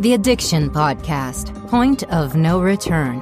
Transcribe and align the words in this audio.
The 0.00 0.14
Addiction 0.14 0.70
Podcast 0.70 1.68
Point 1.68 2.02
of 2.04 2.34
No 2.34 2.58
Return. 2.58 3.20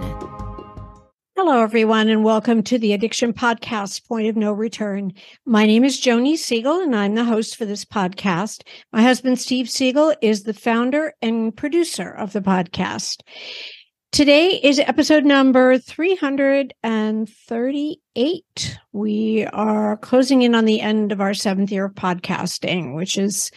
Hello, 1.34 1.60
everyone, 1.60 2.08
and 2.08 2.22
welcome 2.22 2.62
to 2.62 2.78
the 2.78 2.92
Addiction 2.92 3.32
Podcast 3.32 4.06
Point 4.06 4.28
of 4.28 4.36
No 4.36 4.52
Return. 4.52 5.12
My 5.44 5.66
name 5.66 5.82
is 5.82 6.00
Joni 6.00 6.36
Siegel, 6.36 6.80
and 6.80 6.94
I'm 6.94 7.16
the 7.16 7.24
host 7.24 7.56
for 7.56 7.64
this 7.64 7.84
podcast. 7.84 8.62
My 8.92 9.02
husband, 9.02 9.40
Steve 9.40 9.68
Siegel, 9.68 10.14
is 10.22 10.44
the 10.44 10.54
founder 10.54 11.14
and 11.20 11.56
producer 11.56 12.10
of 12.10 12.32
the 12.32 12.42
podcast. 12.42 13.22
Today 14.12 14.60
is 14.62 14.78
episode 14.78 15.24
number 15.24 15.78
338. 15.78 18.78
We 18.92 19.46
are 19.46 19.96
closing 19.96 20.42
in 20.42 20.54
on 20.54 20.64
the 20.64 20.80
end 20.80 21.10
of 21.10 21.20
our 21.20 21.34
seventh 21.34 21.72
year 21.72 21.86
of 21.86 21.94
podcasting, 21.94 22.94
which 22.94 23.18
is 23.18 23.50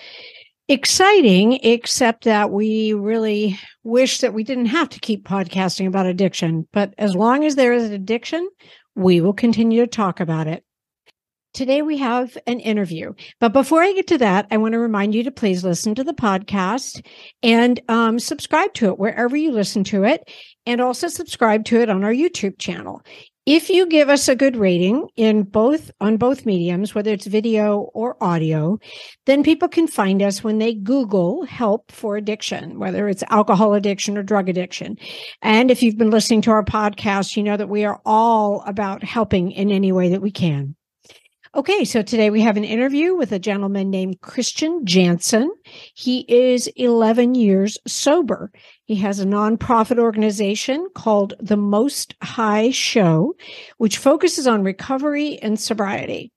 exciting, 0.72 1.60
except 1.64 2.24
that 2.24 2.50
we 2.50 2.94
really 2.94 3.60
wish 3.84 4.20
that 4.20 4.34
we 4.34 4.44
didn't 4.44 4.68
have 4.68 4.88
to 4.90 5.00
keep 5.02 5.26
podcasting 5.28 5.86
about 5.86 6.06
addiction. 6.06 6.66
But 6.72 6.94
as 6.98 7.14
long 7.14 7.44
as 7.44 7.56
there 7.56 7.74
is 7.74 7.84
an 7.84 7.94
addiction, 7.94 8.50
we 8.96 9.20
will 9.20 9.34
continue 9.34 9.82
to 9.82 9.88
talk 9.88 10.22
about 10.22 10.48
it. 10.48 10.64
Today 11.54 11.82
we 11.82 11.98
have 11.98 12.38
an 12.48 12.62
interview. 12.62 13.12
But 13.42 13.52
before 13.52 13.82
I 13.82 13.92
get 13.92 14.08
to 14.08 14.18
that, 14.20 14.48
I 14.50 14.58
want 14.58 14.72
to 14.72 14.80
remind 14.80 15.14
you 15.14 15.24
to 15.24 15.32
please 15.32 15.66
listen 15.66 15.94
to 15.96 16.04
the 16.06 16.14
podcast 16.14 17.06
and 17.44 17.82
um, 17.90 18.20
subscribe 18.20 18.74
to 18.76 18.88
it 18.88 18.98
wherever 18.98 19.36
you 19.36 19.52
listen 19.52 19.84
to 19.86 20.06
it, 20.06 20.24
and 20.66 20.80
also 20.80 21.10
subscribe 21.10 21.66
to 21.66 21.82
it 21.82 21.90
on 21.90 22.06
our 22.06 22.14
YouTube 22.14 22.58
channel. 22.58 23.02
If 23.48 23.72
you 23.72 23.88
give 23.88 24.08
us 24.08 24.28
a 24.28 24.36
good 24.36 24.56
rating 24.56 25.08
in 25.16 25.42
both 25.42 25.90
on 26.00 26.18
both 26.18 26.46
mediums, 26.46 26.94
whether 26.94 27.12
it's 27.12 27.26
video 27.26 27.90
or 27.96 28.16
audio, 28.24 28.78
then 29.26 29.42
people 29.42 29.68
can 29.68 29.88
find 29.88 30.22
us 30.22 30.44
when 30.44 30.60
they 30.60 30.76
Google 30.76 31.44
help 31.46 31.92
for 31.92 32.18
addiction, 32.18 32.78
whether 32.78 33.10
it's 33.10 33.24
alcohol 33.32 33.74
addiction 33.74 34.16
or 34.16 34.22
drug 34.22 34.48
addiction. 34.48 34.96
And 35.42 35.72
if 35.72 35.82
you've 35.82 35.98
been 35.98 36.12
listening 36.12 36.44
to 36.44 36.52
our 36.52 36.64
podcast, 36.64 37.36
you 37.36 37.42
know 37.42 37.58
that 37.58 37.68
we 37.68 37.84
are 37.84 38.00
all 38.06 38.64
about 38.68 39.04
helping 39.04 39.52
in 39.52 39.72
any 39.72 39.92
way 39.92 40.10
that 40.10 40.22
we 40.22 40.32
can. 40.32 40.76
Okay, 41.54 41.84
so 41.84 42.02
today 42.02 42.30
we 42.30 42.40
have 42.44 42.56
an 42.56 42.64
interview 42.64 43.14
with 43.14 43.34
a 43.34 43.40
gentleman 43.40 43.90
named 43.90 44.22
Christian 44.22 44.86
Janson. 44.86 45.52
He 45.94 46.22
is 46.30 46.68
11 46.78 47.36
years 47.36 47.78
sober. 47.86 48.54
He 48.86 48.96
has 48.96 49.20
a 49.20 49.26
nonprofit 49.26 50.00
organization 50.00 50.88
called 50.96 51.34
The 51.42 51.58
Most 51.58 52.16
High 52.24 52.72
Show, 52.72 53.36
which 53.80 53.98
focuses 53.98 54.48
on 54.48 54.64
recovery 54.64 55.40
and 55.40 55.60
sobriety. 55.60 56.32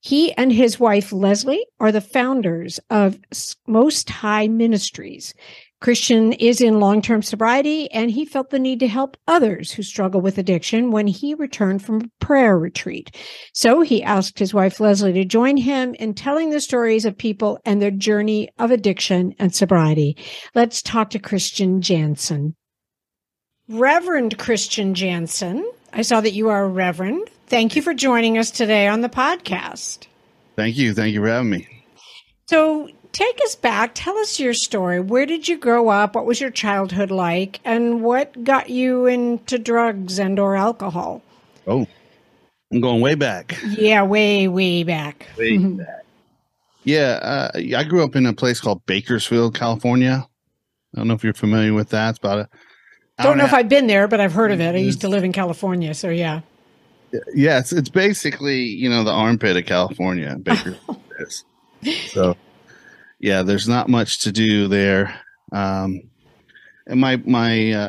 He 0.00 0.32
and 0.32 0.50
his 0.54 0.80
wife, 0.80 1.12
Leslie, 1.12 1.66
are 1.78 1.92
the 1.92 2.00
founders 2.00 2.80
of 2.88 3.18
Most 3.66 4.08
High 4.08 4.48
Ministries, 4.48 5.34
Christian 5.80 6.32
is 6.32 6.60
in 6.60 6.80
long 6.80 7.00
term 7.02 7.22
sobriety, 7.22 7.90
and 7.92 8.10
he 8.10 8.24
felt 8.24 8.50
the 8.50 8.58
need 8.58 8.80
to 8.80 8.88
help 8.88 9.16
others 9.28 9.72
who 9.72 9.82
struggle 9.82 10.20
with 10.20 10.38
addiction 10.38 10.90
when 10.90 11.06
he 11.06 11.34
returned 11.34 11.82
from 11.82 12.00
a 12.00 12.24
prayer 12.24 12.58
retreat. 12.58 13.14
So 13.52 13.82
he 13.82 14.02
asked 14.02 14.38
his 14.38 14.52
wife, 14.52 14.80
Leslie, 14.80 15.12
to 15.12 15.24
join 15.24 15.56
him 15.56 15.94
in 15.94 16.14
telling 16.14 16.50
the 16.50 16.60
stories 16.60 17.04
of 17.04 17.16
people 17.16 17.60
and 17.64 17.80
their 17.80 17.92
journey 17.92 18.48
of 18.58 18.70
addiction 18.70 19.34
and 19.38 19.54
sobriety. 19.54 20.16
Let's 20.54 20.82
talk 20.82 21.10
to 21.10 21.18
Christian 21.18 21.80
Janson. 21.80 22.56
Reverend 23.68 24.38
Christian 24.38 24.94
Janson, 24.94 25.70
I 25.92 26.02
saw 26.02 26.20
that 26.20 26.32
you 26.32 26.48
are 26.48 26.64
a 26.64 26.68
reverend. 26.68 27.28
Thank 27.46 27.76
you 27.76 27.82
for 27.82 27.94
joining 27.94 28.36
us 28.36 28.50
today 28.50 28.88
on 28.88 29.02
the 29.02 29.08
podcast. 29.08 30.06
Thank 30.56 30.76
you. 30.76 30.92
Thank 30.92 31.14
you 31.14 31.20
for 31.20 31.28
having 31.28 31.50
me. 31.50 31.68
So, 32.48 32.88
take 33.12 33.38
us 33.44 33.54
back. 33.54 33.92
Tell 33.94 34.16
us 34.18 34.38
your 34.38 34.54
story. 34.54 35.00
Where 35.00 35.26
did 35.26 35.48
you 35.48 35.58
grow 35.58 35.88
up? 35.88 36.14
What 36.14 36.26
was 36.26 36.40
your 36.40 36.50
childhood 36.50 37.10
like? 37.10 37.60
And 37.64 38.02
what 38.02 38.44
got 38.44 38.70
you 38.70 39.06
into 39.06 39.58
drugs 39.58 40.18
and 40.18 40.38
or 40.38 40.56
alcohol? 40.56 41.22
Oh, 41.66 41.86
I'm 42.72 42.80
going 42.80 43.00
way 43.00 43.14
back. 43.14 43.58
Yeah, 43.64 44.02
way, 44.02 44.48
way 44.48 44.82
back. 44.82 45.26
Way 45.36 45.58
back. 45.58 46.04
Yeah, 46.84 47.50
uh, 47.54 47.58
I 47.76 47.84
grew 47.84 48.02
up 48.02 48.16
in 48.16 48.24
a 48.24 48.32
place 48.32 48.60
called 48.60 48.84
Bakersfield, 48.86 49.54
California. 49.54 50.26
I 50.94 50.98
don't 50.98 51.08
know 51.08 51.14
if 51.14 51.22
you're 51.22 51.34
familiar 51.34 51.74
with 51.74 51.90
that. 51.90 52.10
It's 52.10 52.18
about 52.18 52.38
a. 52.38 52.48
Don't 53.22 53.36
know 53.36 53.44
if 53.44 53.52
I've 53.52 53.68
been 53.68 53.88
there, 53.88 54.06
but 54.06 54.20
I've 54.20 54.32
heard 54.32 54.52
of 54.52 54.60
it. 54.60 54.74
I 54.74 54.78
used 54.78 55.00
to 55.00 55.08
live 55.08 55.24
in 55.24 55.32
California, 55.32 55.92
so 55.92 56.08
yeah. 56.08 56.42
Yes, 57.34 57.72
it's, 57.72 57.88
basically 57.88 58.60
you 58.60 58.88
know 58.88 59.02
the 59.02 59.10
armpit 59.10 59.56
of 59.56 59.66
California. 59.66 60.36
Bakersfield. 60.40 61.00
So 62.08 62.36
yeah, 63.18 63.42
there's 63.42 63.68
not 63.68 63.88
much 63.88 64.20
to 64.20 64.32
do 64.32 64.68
there. 64.68 65.20
Um, 65.52 66.02
and 66.86 67.00
my 67.00 67.16
my 67.16 67.72
uh, 67.72 67.88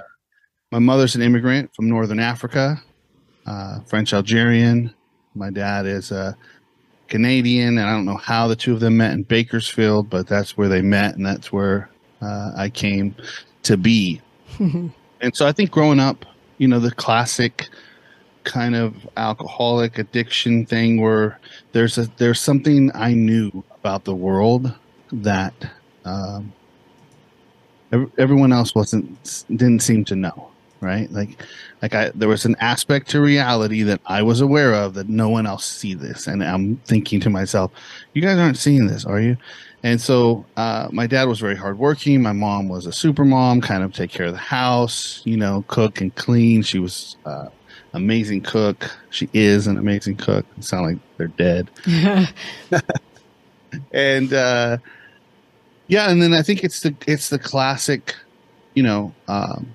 my 0.71 0.79
mother's 0.79 1.15
an 1.15 1.21
immigrant 1.21 1.73
from 1.75 1.89
northern 1.89 2.19
Africa, 2.19 2.81
uh, 3.45 3.79
French 3.81 4.13
Algerian. 4.13 4.93
My 5.35 5.49
dad 5.49 5.85
is 5.85 6.11
a 6.11 6.35
Canadian, 7.07 7.77
and 7.77 7.87
I 7.87 7.91
don't 7.91 8.05
know 8.05 8.17
how 8.17 8.47
the 8.47 8.55
two 8.55 8.73
of 8.73 8.79
them 8.79 8.97
met 8.97 9.13
in 9.13 9.23
Bakersfield, 9.23 10.09
but 10.09 10.27
that's 10.27 10.57
where 10.57 10.67
they 10.67 10.81
met, 10.81 11.15
and 11.15 11.25
that's 11.25 11.51
where 11.51 11.89
uh, 12.21 12.51
I 12.57 12.69
came 12.69 13.15
to 13.63 13.77
be. 13.77 14.21
and 14.59 14.91
so 15.33 15.47
I 15.47 15.51
think 15.51 15.71
growing 15.71 15.99
up, 15.99 16.25
you 16.57 16.67
know, 16.67 16.79
the 16.79 16.91
classic 16.91 17.69
kind 18.43 18.75
of 18.75 19.07
alcoholic 19.15 19.97
addiction 19.97 20.65
thing 20.65 21.01
where 21.01 21.39
there's 21.73 21.97
a 21.97 22.09
there's 22.17 22.39
something 22.39 22.91
I 22.95 23.13
knew 23.13 23.63
about 23.79 24.05
the 24.05 24.15
world 24.15 24.73
that 25.11 25.53
um, 26.05 26.51
everyone 28.17 28.53
else 28.53 28.75
wasn't 28.75 29.45
didn't 29.49 29.81
seem 29.81 30.05
to 30.05 30.15
know 30.15 30.49
right? 30.81 31.11
Like 31.11 31.43
like 31.81 31.93
i 31.93 32.09
there 32.15 32.29
was 32.29 32.45
an 32.45 32.55
aspect 32.59 33.09
to 33.09 33.21
reality 33.21 33.83
that 33.83 34.01
i 34.05 34.21
was 34.21 34.41
aware 34.41 34.73
of 34.73 34.93
that 34.95 35.09
no 35.09 35.29
one 35.29 35.45
else 35.45 35.65
see 35.65 35.93
this. 35.93 36.27
And 36.27 36.43
i'm 36.43 36.77
thinking 36.77 37.19
to 37.21 37.29
myself 37.29 37.71
you 38.13 38.21
guys 38.21 38.37
aren't 38.37 38.57
seeing 38.57 38.87
this 38.87 39.05
are 39.05 39.21
you? 39.21 39.37
And 39.81 40.01
so 40.01 40.45
uh, 40.57 40.89
my 40.91 41.07
dad 41.07 41.29
was 41.29 41.39
very 41.39 41.55
hardworking. 41.55 42.21
My 42.21 42.33
mom 42.33 42.67
was 42.67 42.85
a 42.85 42.91
super 42.91 43.23
mom 43.23 43.61
kind 43.61 43.81
of 43.81 43.93
take 43.93 44.11
care 44.11 44.25
of 44.25 44.33
the 44.33 44.37
house 44.37 45.21
you 45.25 45.37
know 45.37 45.63
cook 45.67 46.01
and 46.01 46.13
clean. 46.15 46.63
She 46.63 46.79
was 46.79 47.15
uh, 47.25 47.47
amazing 47.93 48.41
cook. 48.41 48.91
She 49.09 49.29
is 49.33 49.67
an 49.67 49.77
amazing 49.77 50.17
cook. 50.17 50.45
It 50.57 50.63
sound 50.65 50.85
like 50.85 50.97
they're 51.17 51.27
dead. 51.27 51.69
And 53.91 54.33
uh 54.33 54.77
yeah, 55.89 56.09
and 56.09 56.21
then 56.21 56.33
I 56.33 56.43
think 56.43 56.63
it's 56.63 56.81
the 56.81 56.95
it's 57.07 57.29
the 57.29 57.39
classic, 57.39 58.15
you 58.75 58.83
know, 58.83 59.13
um, 59.27 59.73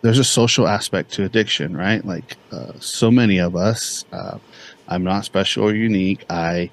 there's 0.00 0.20
a 0.20 0.24
social 0.24 0.68
aspect 0.68 1.12
to 1.14 1.24
addiction, 1.24 1.76
right? 1.76 2.04
Like 2.04 2.36
uh, 2.52 2.72
so 2.78 3.10
many 3.10 3.38
of 3.38 3.56
us, 3.56 4.04
uh, 4.12 4.38
I'm 4.86 5.02
not 5.02 5.24
special 5.24 5.64
or 5.64 5.74
unique. 5.74 6.24
I 6.30 6.70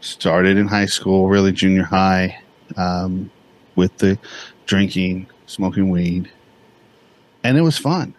started 0.00 0.56
in 0.56 0.68
high 0.68 0.86
school, 0.86 1.28
really 1.28 1.52
junior 1.52 1.82
high, 1.82 2.40
um, 2.78 3.30
with 3.76 3.96
the 3.98 4.18
drinking, 4.64 5.26
smoking 5.46 5.90
weed, 5.90 6.30
and 7.44 7.58
it 7.58 7.62
was 7.62 7.76
fun. 7.76 8.14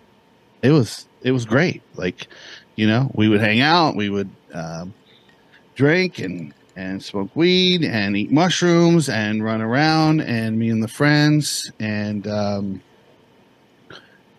It 0.61 0.69
was 0.69 1.07
it 1.23 1.31
was 1.31 1.45
great. 1.45 1.81
Like, 1.95 2.27
you 2.75 2.85
know, 2.85 3.09
we 3.15 3.27
would 3.27 3.41
hang 3.41 3.61
out, 3.61 3.95
we 3.95 4.09
would 4.09 4.29
um, 4.53 4.93
drink 5.73 6.19
and 6.19 6.53
and 6.75 7.03
smoke 7.03 7.29
weed 7.35 7.83
and 7.83 8.17
eat 8.17 8.31
mushrooms 8.31 9.09
and 9.09 9.43
run 9.43 9.61
around 9.61 10.21
and 10.21 10.57
me 10.57 10.69
and 10.69 10.81
the 10.81 10.87
friends 10.87 11.71
and 11.79 12.27
um, 12.27 12.81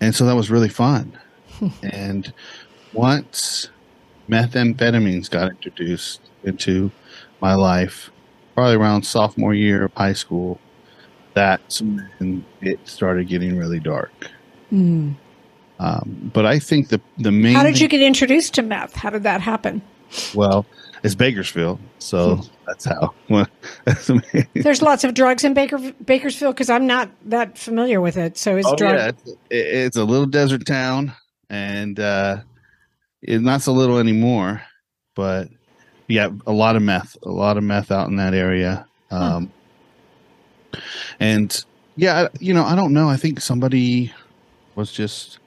and 0.00 0.14
so 0.14 0.26
that 0.26 0.34
was 0.34 0.50
really 0.50 0.68
fun. 0.68 1.18
and 1.82 2.32
once 2.92 3.70
methamphetamines 4.28 5.30
got 5.30 5.50
introduced 5.50 6.20
into 6.42 6.90
my 7.40 7.54
life, 7.54 8.10
probably 8.54 8.76
around 8.76 9.04
sophomore 9.04 9.54
year 9.54 9.84
of 9.84 9.94
high 9.94 10.12
school, 10.12 10.60
that's 11.34 11.80
when 11.80 12.44
it 12.60 12.86
started 12.86 13.28
getting 13.28 13.56
really 13.56 13.80
dark. 13.80 14.12
Mm. 14.72 15.14
Um, 15.78 16.30
but 16.32 16.46
I 16.46 16.58
think 16.58 16.88
the 16.88 17.00
the 17.18 17.32
main. 17.32 17.54
How 17.54 17.62
did 17.62 17.80
you 17.80 17.88
get 17.88 18.00
introduced 18.00 18.54
to 18.54 18.62
meth? 18.62 18.94
How 18.94 19.10
did 19.10 19.24
that 19.24 19.40
happen? 19.40 19.82
Well, 20.34 20.66
it's 21.04 21.14
Bakersfield, 21.14 21.78
so 21.98 22.36
hmm. 22.36 22.42
that's 22.66 22.86
how. 22.86 23.12
that's 23.84 24.10
There's 24.54 24.80
lots 24.80 25.04
of 25.04 25.12
drugs 25.12 25.44
in 25.44 25.52
Baker 25.52 25.92
Bakersfield 26.04 26.54
because 26.54 26.70
I'm 26.70 26.86
not 26.86 27.10
that 27.26 27.58
familiar 27.58 28.00
with 28.00 28.16
it. 28.16 28.38
So 28.38 28.56
it's 28.56 28.66
oh, 28.66 28.74
drug. 28.74 28.94
Yeah, 28.94 29.08
it's, 29.08 29.36
it's, 29.50 29.96
a 29.98 30.04
little 30.04 30.24
desert 30.24 30.64
town, 30.64 31.12
and 31.50 32.00
uh, 32.00 32.38
it's 33.20 33.44
not 33.44 33.60
so 33.60 33.72
little 33.72 33.98
anymore. 33.98 34.62
But 35.14 35.50
yeah, 36.08 36.30
a 36.46 36.52
lot 36.52 36.74
of 36.74 36.80
meth, 36.80 37.18
a 37.22 37.30
lot 37.30 37.58
of 37.58 37.64
meth 37.64 37.92
out 37.92 38.08
in 38.08 38.16
that 38.16 38.32
area. 38.32 38.86
Um, 39.10 39.52
huh. 40.72 40.80
And 41.20 41.64
yeah, 41.96 42.28
you 42.40 42.54
know, 42.54 42.64
I 42.64 42.74
don't 42.74 42.94
know. 42.94 43.10
I 43.10 43.18
think 43.18 43.42
somebody 43.42 44.10
was 44.74 44.90
just 44.90 45.38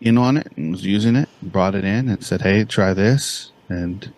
in 0.00 0.16
on 0.18 0.36
it 0.36 0.52
and 0.56 0.70
was 0.70 0.86
using 0.86 1.16
it, 1.16 1.28
brought 1.42 1.74
it 1.74 1.84
in, 1.84 2.08
and 2.08 2.24
said, 2.24 2.42
"Hey, 2.42 2.62
try 2.62 2.94
this." 2.94 3.50
And 3.68 4.12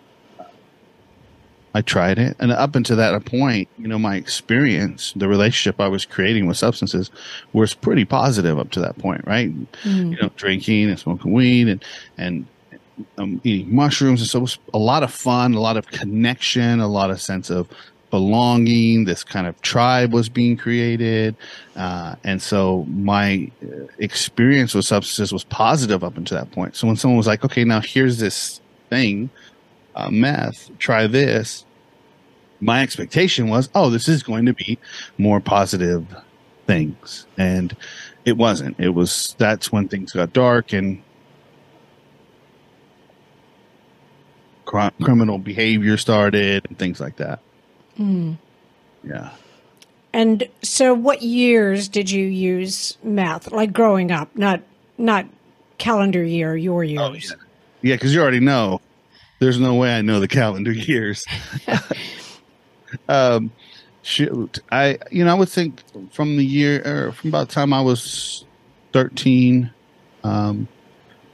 I 1.75 1.83
tried 1.83 2.19
it, 2.21 2.37
and 2.39 2.53
up 2.53 2.77
until 2.77 2.97
that 2.97 3.25
point, 3.25 3.69
you 3.79 3.89
know, 3.89 3.99
my 3.99 4.15
experience, 4.15 5.13
the 5.17 5.27
relationship 5.27 5.81
I 5.81 5.89
was 5.89 6.07
creating 6.07 6.47
with 6.47 6.57
substances, 6.57 7.11
was 7.53 7.75
pretty 7.75 8.05
positive 8.05 8.61
up 8.61 8.71
to 8.73 8.81
that 8.81 8.97
point, 8.99 9.27
right? 9.27 9.53
Mm. 9.83 10.13
You 10.13 10.23
know, 10.23 10.31
drinking 10.37 10.89
and 10.89 10.99
smoking 10.99 11.33
weed 11.33 11.69
and 11.69 11.85
and 12.17 12.47
um, 13.19 13.41
eating 13.43 13.75
mushrooms, 13.75 14.21
and 14.21 14.31
so 14.31 14.39
it 14.39 14.43
was 14.43 14.59
a 14.73 14.79
lot 14.79 15.03
of 15.03 15.13
fun, 15.13 15.55
a 15.55 15.61
lot 15.61 15.77
of 15.77 15.89
connection, 15.89 16.79
a 16.79 16.87
lot 16.87 17.11
of 17.11 17.21
sense 17.21 17.51
of 17.51 17.69
belonging. 18.11 19.05
This 19.05 19.25
kind 19.25 19.49
of 19.49 19.61
tribe 19.61 20.13
was 20.13 20.29
being 20.29 20.57
created, 20.57 21.35
uh, 21.75 22.15
and 22.23 22.41
so 22.41 22.85
my 22.89 23.51
uh, 23.65 23.87
experience 23.99 24.77
with 24.77 24.85
substances 24.85 25.33
was 25.33 25.43
positive 25.43 26.05
up 26.05 26.17
until 26.17 26.39
that 26.39 26.53
point. 26.53 26.77
So 26.77 26.87
when 26.87 26.95
someone 26.95 27.19
was 27.19 27.27
like, 27.27 27.45
"Okay, 27.45 27.65
now 27.65 27.81
here's 27.81 28.19
this 28.19 28.61
thing." 28.91 29.29
Uh, 29.95 30.11
meth, 30.11 30.71
try 30.79 31.07
this. 31.07 31.65
My 32.61 32.83
expectation 32.83 33.49
was, 33.49 33.69
oh, 33.75 33.91
this 33.91 34.09
is 34.09 34.23
going 34.23 34.47
to 34.47 34.55
be 34.55 34.79
more 35.19 35.41
positive 35.41 36.07
things. 36.67 37.27
And 37.37 37.77
it 38.25 38.37
wasn't. 38.37 38.79
It 38.79 38.91
was, 38.91 39.35
that's 39.39 39.71
when 39.71 39.89
things 39.89 40.13
got 40.13 40.33
dark 40.33 40.73
and 40.73 41.03
cr- 44.65 44.89
criminal 45.03 45.39
behavior 45.39 45.97
started 45.97 46.67
and 46.69 46.79
things 46.79 47.01
like 47.01 47.17
that. 47.17 47.41
Mm. 47.99 48.39
Yeah. 49.03 49.31
And 50.13 50.49
so, 50.63 50.95
what 50.95 51.23
years 51.23 51.89
did 51.89 52.09
you 52.09 52.25
use 52.25 52.97
meth? 53.03 53.51
Like 53.51 53.73
growing 53.73 54.13
up, 54.13 54.35
not 54.37 54.61
not 54.97 55.27
calendar 55.79 56.23
year, 56.23 56.57
your 56.57 56.85
years. 56.85 57.01
Oh, 57.01 57.13
yeah. 57.15 57.43
Yeah, 57.83 57.95
because 57.97 58.15
you 58.15 58.23
already 58.23 58.41
know. 58.41 58.81
There's 59.39 59.59
no 59.59 59.75
way 59.75 59.95
I 59.97 60.03
know 60.03 60.21
the 60.21 60.29
calendar 60.29 60.73
years. 60.73 61.25
um, 63.09 63.51
shoot, 64.03 64.61
I 64.71 64.99
you 65.11 65.25
know 65.25 65.33
I 65.33 65.35
would 65.39 65.49
think 65.49 65.83
from 66.13 66.37
the 66.37 66.45
year 66.45 66.83
or 66.85 67.13
from 67.13 67.31
about 67.31 67.49
the 67.49 67.55
time 67.55 67.73
I 67.73 67.81
was 67.81 68.45
13 68.93 69.71
um, 70.23 70.69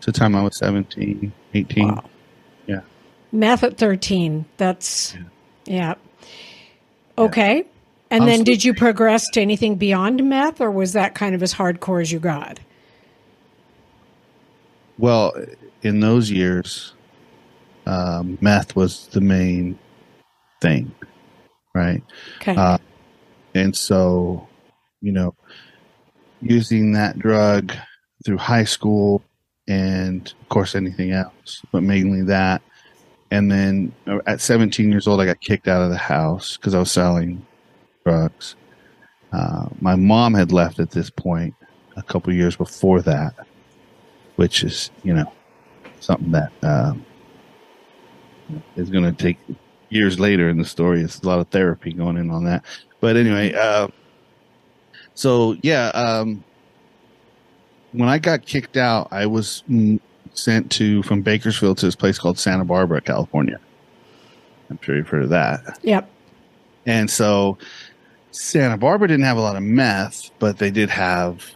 to 0.01 0.13
the 0.13 0.19
time 0.19 0.35
I 0.35 0.43
was 0.43 0.57
17, 0.57 1.33
18. 1.55 1.89
Wow. 1.89 2.05
Yeah. 2.67 2.81
Meth 3.33 3.63
at 3.63 3.77
13. 3.77 4.45
That's, 4.57 5.15
Yeah. 5.15 5.23
yeah. 5.67 5.95
Okay. 7.19 7.65
And 8.11 8.23
I'm 8.23 8.29
then 8.29 8.45
did 8.45 8.65
you 8.65 8.75
progress 8.75 9.29
to 9.35 9.41
anything 9.41 9.77
beyond 9.77 10.27
meth 10.29 10.61
or 10.61 10.71
was 10.71 10.95
that 10.95 11.15
kind 11.15 11.35
of 11.35 11.43
as 11.43 11.55
hardcore 11.55 12.01
as 12.01 12.11
you 12.11 12.19
got? 12.19 12.59
Well, 14.99 15.33
in 15.83 16.01
those 16.01 16.31
years, 16.31 16.95
um, 17.91 18.39
meth 18.41 18.77
was 18.77 19.09
the 19.09 19.21
main 19.21 19.77
thing, 20.63 20.95
right? 21.75 22.03
Okay. 22.37 22.55
Uh, 22.55 22.79
and 23.55 23.77
so, 23.77 24.47
you 25.01 25.11
know, 25.11 25.35
using 26.41 26.93
that 26.93 27.19
drug 27.19 27.73
through 28.25 28.39
high 28.39 28.65
school 28.65 29.23
and, 29.67 30.33
of 30.41 30.49
course, 30.49 30.77
anything 30.77 31.11
else, 31.11 31.63
but 31.73 31.83
mainly 31.83 32.23
that. 32.23 32.63
And 33.33 33.51
then 33.51 33.93
uh, 34.07 34.21
at 34.27 34.41
17 34.41 34.91
years 34.91 35.09
old, 35.09 35.21
I 35.21 35.27
got 35.27 35.41
kicked 35.41 35.67
out 35.67 35.83
of 35.83 35.91
the 35.91 35.97
house 35.97 36.57
because 36.57 36.75
I 36.75 36.79
was 36.79 36.93
selling 36.93 37.45
drugs. 38.05 38.55
Uh, 39.33 39.67
my 39.81 39.97
mom 39.97 40.35
had 40.35 40.53
left 40.53 40.79
at 40.79 40.91
this 40.91 41.11
point 41.11 41.55
a 41.97 42.03
couple 42.03 42.33
years 42.33 42.55
before 42.55 43.01
that, 43.03 43.35
which 44.37 44.63
is, 44.63 44.91
you 45.03 45.15
know, 45.15 45.33
something 46.01 46.33
that 46.33 46.53
um, 46.63 47.05
is 48.77 48.91
going 48.91 49.05
to 49.05 49.13
take 49.13 49.39
years 49.89 50.19
later 50.19 50.49
in 50.49 50.59
the 50.59 50.65
story. 50.65 51.03
It's 51.03 51.21
a 51.21 51.27
lot 51.27 51.41
of 51.41 51.49
therapy 51.49 51.93
going 51.93 52.17
in 52.17 52.31
on 52.31 52.45
that. 52.45 52.65
But 53.01 53.17
anyway, 53.17 53.53
uh, 53.55 53.89
so 55.15 55.57
yeah, 55.63 55.89
um, 55.89 56.45
when 57.93 58.09
I 58.09 58.19
got 58.19 58.47
kicked 58.47 58.77
out, 58.77 59.09
I 59.11 59.27
was 59.27 59.65
sent 60.35 60.71
to 60.73 61.03
from 61.03 61.23
Bakersfield 61.23 61.79
to 61.79 61.87
this 61.87 61.97
place 61.97 62.19
called 62.19 62.39
Santa 62.39 62.65
Barbara, 62.65 63.01
California. 63.01 63.59
I'm 64.71 64.79
sure 64.83 64.97
you've 64.97 65.09
heard 65.09 65.25
of 65.25 65.31
that. 65.31 65.79
yep. 65.83 66.09
And 66.87 67.11
so 67.11 67.59
Santa 68.31 68.77
Barbara 68.77 69.09
didn't 69.09 69.25
have 69.25 69.37
a 69.37 69.41
lot 69.41 69.57
of 69.57 69.63
meth, 69.63 70.31
but 70.39 70.59
they 70.59 70.71
did 70.71 70.89
have 70.89 71.51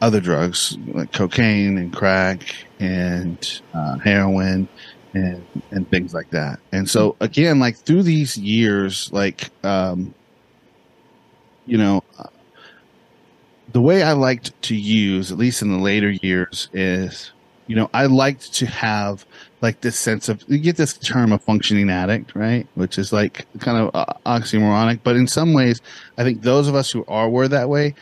other 0.00 0.20
drugs 0.20 0.76
like 0.88 1.12
cocaine 1.12 1.78
and 1.78 1.92
crack 1.92 2.54
and 2.78 3.60
uh, 3.74 3.98
heroin 3.98 4.68
and 5.14 5.44
and 5.70 5.88
things 5.90 6.14
like 6.14 6.30
that. 6.30 6.58
And 6.72 6.88
so 6.88 7.16
again, 7.20 7.58
like 7.58 7.76
through 7.76 8.02
these 8.02 8.36
years, 8.36 9.10
like 9.12 9.50
um, 9.64 10.14
you 11.66 11.78
know, 11.78 12.02
the 13.72 13.80
way 13.80 14.02
I 14.02 14.12
liked 14.12 14.60
to 14.62 14.76
use, 14.76 15.30
at 15.32 15.38
least 15.38 15.62
in 15.62 15.70
the 15.70 15.82
later 15.82 16.10
years, 16.10 16.68
is 16.72 17.32
you 17.66 17.76
know 17.76 17.90
I 17.92 18.06
liked 18.06 18.52
to 18.54 18.66
have 18.66 19.26
like 19.60 19.80
this 19.80 19.98
sense 19.98 20.28
of 20.28 20.42
you 20.48 20.58
get 20.58 20.76
this 20.76 20.96
term 20.96 21.32
of 21.32 21.42
functioning 21.42 21.90
addict, 21.90 22.34
right? 22.34 22.66
Which 22.74 22.98
is 22.98 23.12
like 23.12 23.46
kind 23.60 23.78
of 23.78 23.90
uh, 23.94 24.14
oxymoronic, 24.26 25.00
but 25.02 25.16
in 25.16 25.26
some 25.26 25.52
ways, 25.52 25.80
I 26.16 26.24
think 26.24 26.42
those 26.42 26.68
of 26.68 26.74
us 26.74 26.90
who 26.90 27.04
are 27.08 27.28
were 27.28 27.48
that 27.48 27.68
way 27.68 27.94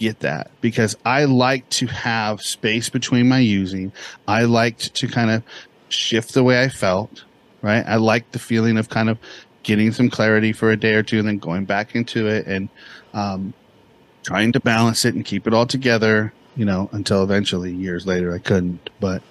get 0.00 0.20
that 0.20 0.50
because 0.60 0.96
I 1.04 1.24
like 1.24 1.68
to 1.70 1.86
have 1.86 2.42
space 2.42 2.88
between 2.88 3.28
my 3.28 3.38
using. 3.38 3.92
I 4.26 4.44
liked 4.44 4.94
to 4.94 5.08
kind 5.08 5.30
of 5.30 5.42
shift 5.94 6.34
the 6.34 6.44
way 6.44 6.62
I 6.62 6.68
felt, 6.68 7.24
right? 7.62 7.84
I 7.86 7.96
liked 7.96 8.32
the 8.32 8.38
feeling 8.38 8.76
of 8.76 8.88
kind 8.88 9.08
of 9.08 9.18
getting 9.62 9.92
some 9.92 10.10
clarity 10.10 10.52
for 10.52 10.70
a 10.70 10.76
day 10.76 10.94
or 10.94 11.02
two 11.02 11.18
and 11.18 11.26
then 11.26 11.38
going 11.38 11.64
back 11.64 11.94
into 11.94 12.26
it 12.26 12.46
and 12.46 12.68
um, 13.14 13.54
trying 14.22 14.52
to 14.52 14.60
balance 14.60 15.04
it 15.04 15.14
and 15.14 15.24
keep 15.24 15.46
it 15.46 15.54
all 15.54 15.66
together, 15.66 16.32
you 16.56 16.64
know, 16.64 16.88
until 16.92 17.22
eventually 17.22 17.72
years 17.72 18.06
later 18.06 18.34
I 18.34 18.38
couldn't. 18.38 18.90
But 19.00 19.22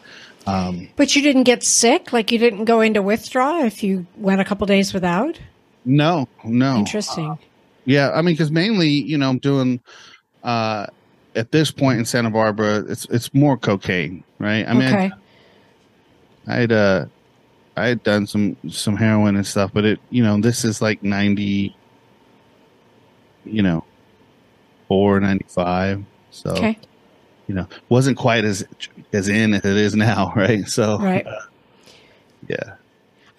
um, 0.46 0.90
But 0.96 1.16
you 1.16 1.22
didn't 1.22 1.44
get 1.44 1.64
sick? 1.64 2.12
Like 2.12 2.32
you 2.32 2.40
didn't 2.40 2.66
go 2.66 2.82
into 2.82 3.02
withdrawal 3.02 3.64
if 3.64 3.84
you 3.84 4.06
went 4.18 4.42
a 4.42 4.46
couple 4.46 4.66
days 4.68 4.94
without? 4.94 5.40
no, 5.86 6.28
no. 6.46 6.78
Interesting. 6.78 7.38
Yeah, 7.86 8.12
I 8.12 8.22
mean, 8.22 8.36
because 8.36 8.52
mainly, 8.52 8.88
you 8.90 9.18
know, 9.18 9.30
I'm 9.30 9.40
doing 9.40 9.82
uh, 10.44 10.88
at 11.36 11.52
this 11.52 11.72
point 11.72 12.00
in 12.00 12.06
Santa 12.06 12.30
Barbara, 12.30 12.86
it's 12.88 13.06
it's 13.10 13.34
more 13.34 13.58
cocaine, 13.58 14.24
right? 14.40 14.68
I 14.68 14.74
mean, 14.74 14.84
okay. 14.84 15.06
I 15.06 15.12
had 16.48 16.72
uh, 16.72 17.06
I 17.76 17.88
had 17.88 18.04
done 18.04 18.28
some 18.28 18.58
some 18.70 18.96
heroin 18.96 19.36
and 19.36 19.46
stuff, 19.46 19.72
but 19.74 19.86
it, 19.86 20.00
you 20.10 20.24
know, 20.24 20.40
this 20.40 20.66
is 20.66 20.82
like 20.82 21.04
ninety, 21.04 21.76
you 23.46 23.62
know, 23.62 23.84
four 24.88 25.20
ninety 25.20 25.46
five. 25.48 26.04
So 26.32 26.52
okay. 26.52 26.78
you 27.48 27.56
know, 27.56 27.68
wasn't 27.90 28.18
quite 28.18 28.44
as 28.46 28.66
as 29.14 29.28
in 29.28 29.54
as 29.54 29.66
it 29.66 29.78
is 29.78 29.96
now, 29.96 30.34
right? 30.36 30.68
So 30.68 31.00
Right. 31.00 31.26
uh, 31.26 31.42
yeah, 32.48 32.76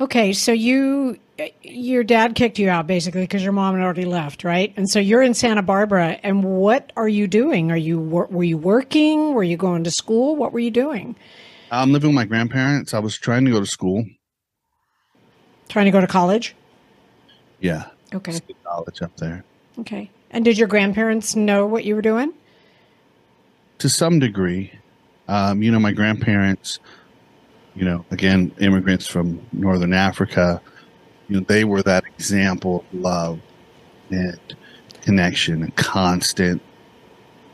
Okay, 0.01 0.33
so 0.33 0.53
you 0.53 1.19
your 1.63 2.05
dad 2.05 2.35
kicked 2.35 2.59
you 2.59 2.69
out 2.69 2.87
basically 2.87 3.23
because 3.23 3.43
your 3.43 3.53
mom 3.53 3.75
had 3.75 3.83
already 3.83 4.05
left, 4.05 4.45
right? 4.45 4.73
And 4.77 4.89
so 4.89 4.99
you're 4.99 5.23
in 5.23 5.35
Santa 5.35 5.63
Barbara, 5.63 6.19
and 6.23 6.45
what 6.45 6.93
are 6.97 7.09
you 7.09 7.27
doing? 7.27 7.71
Are 7.71 7.77
you 7.77 8.01
were 8.01 8.45
you 8.45 8.59
working? 8.59 9.35
Were 9.35 9.45
you 9.45 9.57
going 9.57 9.85
to 9.85 9.91
school? 9.91 10.37
What 10.37 10.53
were 10.53 10.59
you 10.61 10.71
doing? 10.71 11.15
I'm 11.81 11.93
living 11.93 12.11
with 12.11 12.17
my 12.17 12.25
grandparents. 12.25 12.95
I 12.95 12.99
was 12.99 13.17
trying 13.17 13.45
to 13.47 13.51
go 13.51 13.61
to 13.61 13.67
school. 13.67 14.05
Trying 15.69 15.87
to 15.87 15.91
go 15.91 16.01
to 16.01 16.07
college? 16.07 16.55
Yeah, 17.61 17.85
Okay, 18.13 18.39
college 18.65 19.03
up 19.03 19.17
there. 19.17 19.45
okay. 19.81 20.11
And 20.31 20.45
did 20.45 20.59
your 20.59 20.69
grandparents 20.69 21.35
know 21.35 21.67
what 21.67 21.85
you 21.85 21.95
were 21.95 22.03
doing? 22.03 22.33
to 23.79 23.89
some 23.89 24.19
degree. 24.19 24.73
Um, 25.29 25.63
you 25.63 25.71
know, 25.71 25.79
my 25.79 25.93
grandparents, 25.93 26.79
you 27.75 27.85
know, 27.85 28.05
again, 28.13 28.51
immigrants 28.61 29.07
from 29.07 29.45
Northern 29.53 29.93
Africa, 29.93 30.63
you 31.29 31.37
know, 31.37 31.45
they 31.49 31.65
were 31.65 31.83
that 31.83 32.05
example 32.07 32.85
of 32.93 33.01
love 33.01 33.41
and 34.11 34.39
connection 35.03 35.63
and 35.63 35.75
constant 35.77 36.63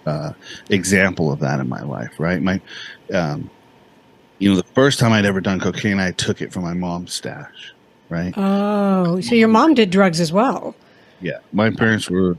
uh, 0.06 0.32
example 0.68 1.32
of 1.32 1.40
that 1.40 1.58
in 1.58 1.68
my 1.68 1.82
life, 1.82 2.12
right? 2.20 2.42
My, 2.42 2.60
um, 3.12 3.50
you 4.40 4.50
know, 4.50 4.56
the 4.56 4.62
first 4.74 4.98
time 4.98 5.12
I'd 5.12 5.24
ever 5.26 5.40
done 5.40 5.60
cocaine, 5.60 6.00
I 6.00 6.10
took 6.12 6.40
it 6.42 6.52
from 6.52 6.62
my 6.64 6.74
mom's 6.74 7.12
stash, 7.14 7.72
right? 8.08 8.34
Oh, 8.36 9.20
so 9.20 9.34
your 9.36 9.48
mom 9.48 9.74
did 9.74 9.90
drugs 9.90 10.18
as 10.20 10.32
well. 10.32 10.74
Yeah. 11.20 11.38
My 11.52 11.70
parents 11.70 12.10
were 12.10 12.36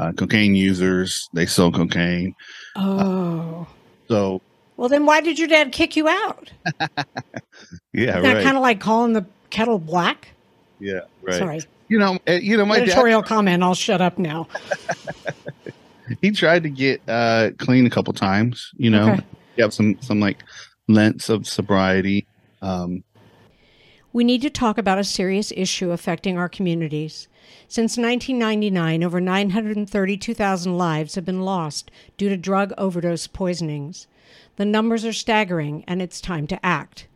uh, 0.00 0.12
cocaine 0.12 0.54
users, 0.56 1.28
they 1.32 1.46
sold 1.46 1.74
cocaine. 1.74 2.34
Oh. 2.74 3.66
So, 4.08 4.40
Well, 4.76 4.88
then 4.88 5.06
why 5.06 5.20
did 5.20 5.38
your 5.38 5.48
dad 5.48 5.72
kick 5.72 5.94
you 5.96 6.08
out? 6.08 6.50
yeah, 7.92 8.18
Isn't 8.18 8.22
that 8.22 8.34
right. 8.34 8.42
kind 8.44 8.56
of 8.56 8.62
like 8.62 8.80
calling 8.80 9.12
the 9.12 9.24
kettle 9.50 9.78
black? 9.78 10.28
yeah, 10.80 11.00
right. 11.22 11.34
Sorry. 11.38 11.60
You 11.88 11.98
know, 11.98 12.18
uh, 12.28 12.32
you 12.32 12.56
know, 12.56 12.64
my 12.66 12.78
dad 12.78 12.88
Editorial 12.88 13.22
comment. 13.22 13.62
I'll 13.62 13.74
shut 13.74 14.00
up 14.00 14.18
now. 14.18 14.48
he 16.20 16.30
tried 16.30 16.62
to 16.62 16.68
get 16.68 17.00
uh 17.08 17.50
clean 17.58 17.84
a 17.84 17.90
couple 17.90 18.12
times 18.12 18.70
you 18.76 18.88
know 18.88 19.10
Okay. 19.14 19.24
he 19.56 19.62
have 19.62 19.74
some 19.74 20.00
some 20.00 20.20
like 20.20 20.38
lengths 20.88 21.28
of 21.28 21.46
sobriety 21.46 22.26
um 22.62 23.02
we 24.16 24.24
need 24.24 24.40
to 24.40 24.48
talk 24.48 24.78
about 24.78 24.98
a 24.98 25.04
serious 25.04 25.52
issue 25.54 25.90
affecting 25.90 26.38
our 26.38 26.48
communities. 26.48 27.28
Since 27.68 27.98
1999, 27.98 29.04
over 29.04 29.20
932,000 29.20 30.78
lives 30.78 31.16
have 31.16 31.26
been 31.26 31.42
lost 31.42 31.90
due 32.16 32.30
to 32.30 32.36
drug 32.38 32.72
overdose 32.78 33.26
poisonings. 33.26 34.06
The 34.56 34.64
numbers 34.64 35.04
are 35.04 35.12
staggering, 35.12 35.84
and 35.86 36.00
it's 36.00 36.22
time 36.22 36.46
to 36.46 36.64
act. 36.64 37.08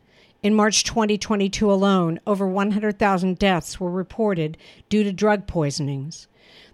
In 0.42 0.54
March 0.54 0.84
2022 0.84 1.72
alone, 1.72 2.20
over 2.26 2.46
100,000 2.46 3.38
deaths 3.38 3.80
were 3.80 3.90
reported 3.90 4.58
due 4.90 5.02
to 5.02 5.10
drug 5.10 5.46
poisonings. 5.46 6.28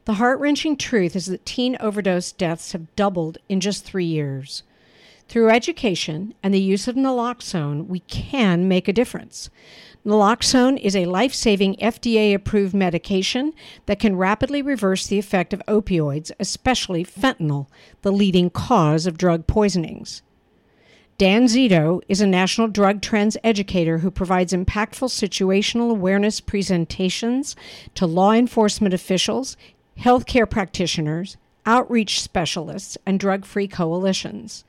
The 0.06 0.14
heart 0.14 0.40
wrenching 0.40 0.76
truth 0.76 1.14
is 1.14 1.26
that 1.26 1.46
teen 1.46 1.76
overdose 1.78 2.32
deaths 2.32 2.72
have 2.72 2.96
doubled 2.96 3.38
in 3.48 3.60
just 3.60 3.84
three 3.84 4.04
years. 4.04 4.64
Through 5.28 5.50
education 5.50 6.34
and 6.42 6.54
the 6.54 6.60
use 6.60 6.86
of 6.86 6.94
naloxone, 6.94 7.88
we 7.88 8.00
can 8.00 8.68
make 8.68 8.86
a 8.86 8.92
difference. 8.92 9.50
Naloxone 10.04 10.78
is 10.80 10.94
a 10.94 11.06
life 11.06 11.34
saving 11.34 11.74
FDA 11.76 12.32
approved 12.32 12.72
medication 12.72 13.52
that 13.86 13.98
can 13.98 14.14
rapidly 14.14 14.62
reverse 14.62 15.08
the 15.08 15.18
effect 15.18 15.52
of 15.52 15.62
opioids, 15.66 16.30
especially 16.38 17.04
fentanyl, 17.04 17.66
the 18.02 18.12
leading 18.12 18.50
cause 18.50 19.04
of 19.04 19.18
drug 19.18 19.48
poisonings. 19.48 20.22
Dan 21.18 21.46
Zito 21.46 22.02
is 22.08 22.20
a 22.20 22.26
national 22.26 22.68
drug 22.68 23.00
trends 23.00 23.36
educator 23.42 23.98
who 23.98 24.12
provides 24.12 24.52
impactful 24.52 25.08
situational 25.08 25.90
awareness 25.90 26.40
presentations 26.40 27.56
to 27.96 28.06
law 28.06 28.32
enforcement 28.32 28.94
officials, 28.94 29.56
healthcare 29.98 30.48
practitioners, 30.48 31.36
outreach 31.64 32.20
specialists, 32.20 32.96
and 33.04 33.18
drug 33.18 33.44
free 33.44 33.66
coalitions. 33.66 34.64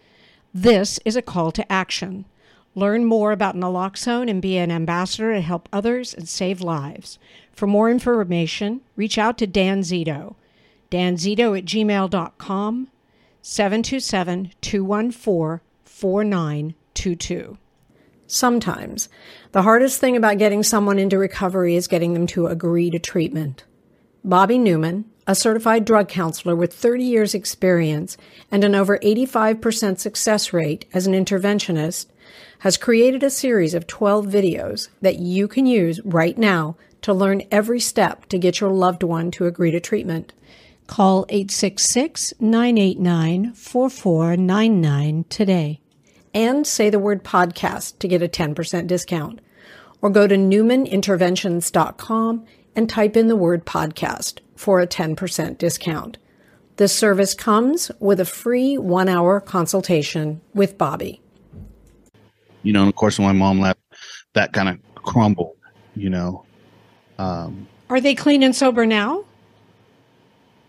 This 0.60 1.00
is 1.06 1.16
a 1.16 1.22
call 1.22 1.52
to 1.52 1.72
action. 1.72 2.26
Learn 2.74 3.06
more 3.06 3.32
about 3.32 3.56
naloxone 3.56 4.28
and 4.28 4.42
be 4.42 4.58
an 4.58 4.72
ambassador 4.72 5.32
to 5.36 5.42
help 5.42 5.70
others 5.72 6.16
and 6.16 6.28
save 6.28 6.62
lives. 6.62 7.20
For 7.52 7.68
more 7.68 7.92
information, 7.92 8.82
reach 8.96 9.20
out 9.20 9.38
to 9.38 9.46
Dan 9.46 9.82
Zito. 9.82 10.34
danzito 10.90 11.56
at 11.56 11.66
gmail.com, 11.66 12.88
727 13.44 14.52
214 14.60 15.62
4922. 15.86 17.58
Sometimes, 18.26 19.10
the 19.52 19.62
hardest 19.62 20.00
thing 20.00 20.18
about 20.18 20.40
getting 20.40 20.64
someone 20.64 20.98
into 20.98 21.20
recovery 21.20 21.76
is 21.76 21.88
getting 21.88 22.16
them 22.16 22.26
to 22.26 22.48
agree 22.48 22.90
to 22.90 22.98
treatment. 22.98 23.64
Bobby 24.24 24.58
Newman, 24.58 25.06
a 25.28 25.36
certified 25.36 25.84
drug 25.84 26.08
counselor 26.08 26.56
with 26.56 26.74
30 26.74 27.04
years 27.04 27.36
experience 27.36 28.16
and 28.50 28.64
an 28.64 28.74
over 28.74 28.98
85% 29.00 30.00
success 30.00 30.54
rate 30.54 30.86
as 30.94 31.06
an 31.06 31.14
interventionist, 31.14 32.06
has 32.60 32.78
created 32.78 33.22
a 33.22 33.30
series 33.30 33.74
of 33.74 33.86
12 33.86 34.26
videos 34.26 34.88
that 35.02 35.20
you 35.20 35.48
can 35.48 35.66
use 35.66 36.02
right 36.04 36.38
now 36.38 36.76
to 37.02 37.14
learn 37.14 37.44
every 37.52 37.80
step 37.80 38.26
to 38.28 38.40
get 38.40 38.60
your 38.60 38.72
loved 38.72 39.04
one 39.04 39.30
to 39.32 39.46
agree 39.46 39.72
to 39.72 39.80
treatment. 39.80 40.34
Call 40.88 41.26
866 41.30 42.34
989 42.40 43.54
4499 43.54 45.26
today 45.30 45.82
and 46.34 46.66
say 46.66 46.90
the 46.90 47.00
word 47.00 47.24
podcast 47.24 48.00
to 48.00 48.08
get 48.08 48.22
a 48.22 48.28
10% 48.28 48.88
discount. 48.88 49.40
Or 50.02 50.10
go 50.10 50.28
to 50.28 50.36
newmaninterventions.com 50.36 52.46
and 52.78 52.88
type 52.88 53.18
in 53.18 53.28
the 53.28 53.36
word 53.36 53.66
podcast 53.66 54.40
for 54.56 54.80
a 54.80 54.88
10% 54.88 55.58
discount. 55.58 56.18
This 56.78 56.96
service 56.96 57.34
comes 57.34 57.92
with 58.00 58.20
a 58.20 58.26
free 58.26 58.78
one 58.78 59.10
hour 59.10 59.42
consultation 59.42 60.40
with 60.54 60.78
Bobby. 60.78 61.20
You 62.62 62.74
know, 62.74 62.82
and 62.82 62.90
of 62.90 62.96
course, 62.96 63.18
when 63.18 63.28
my 63.28 63.34
mom 63.34 63.60
left, 63.60 63.80
that 64.34 64.54
kind 64.54 64.70
of 64.70 64.78
crumbled, 64.94 65.56
you 65.96 66.12
know. 66.12 66.46
Um, 67.18 67.68
Are 67.90 68.00
they 68.00 68.14
clean 68.14 68.44
and 68.44 68.56
sober 68.56 68.86
now? 68.86 69.26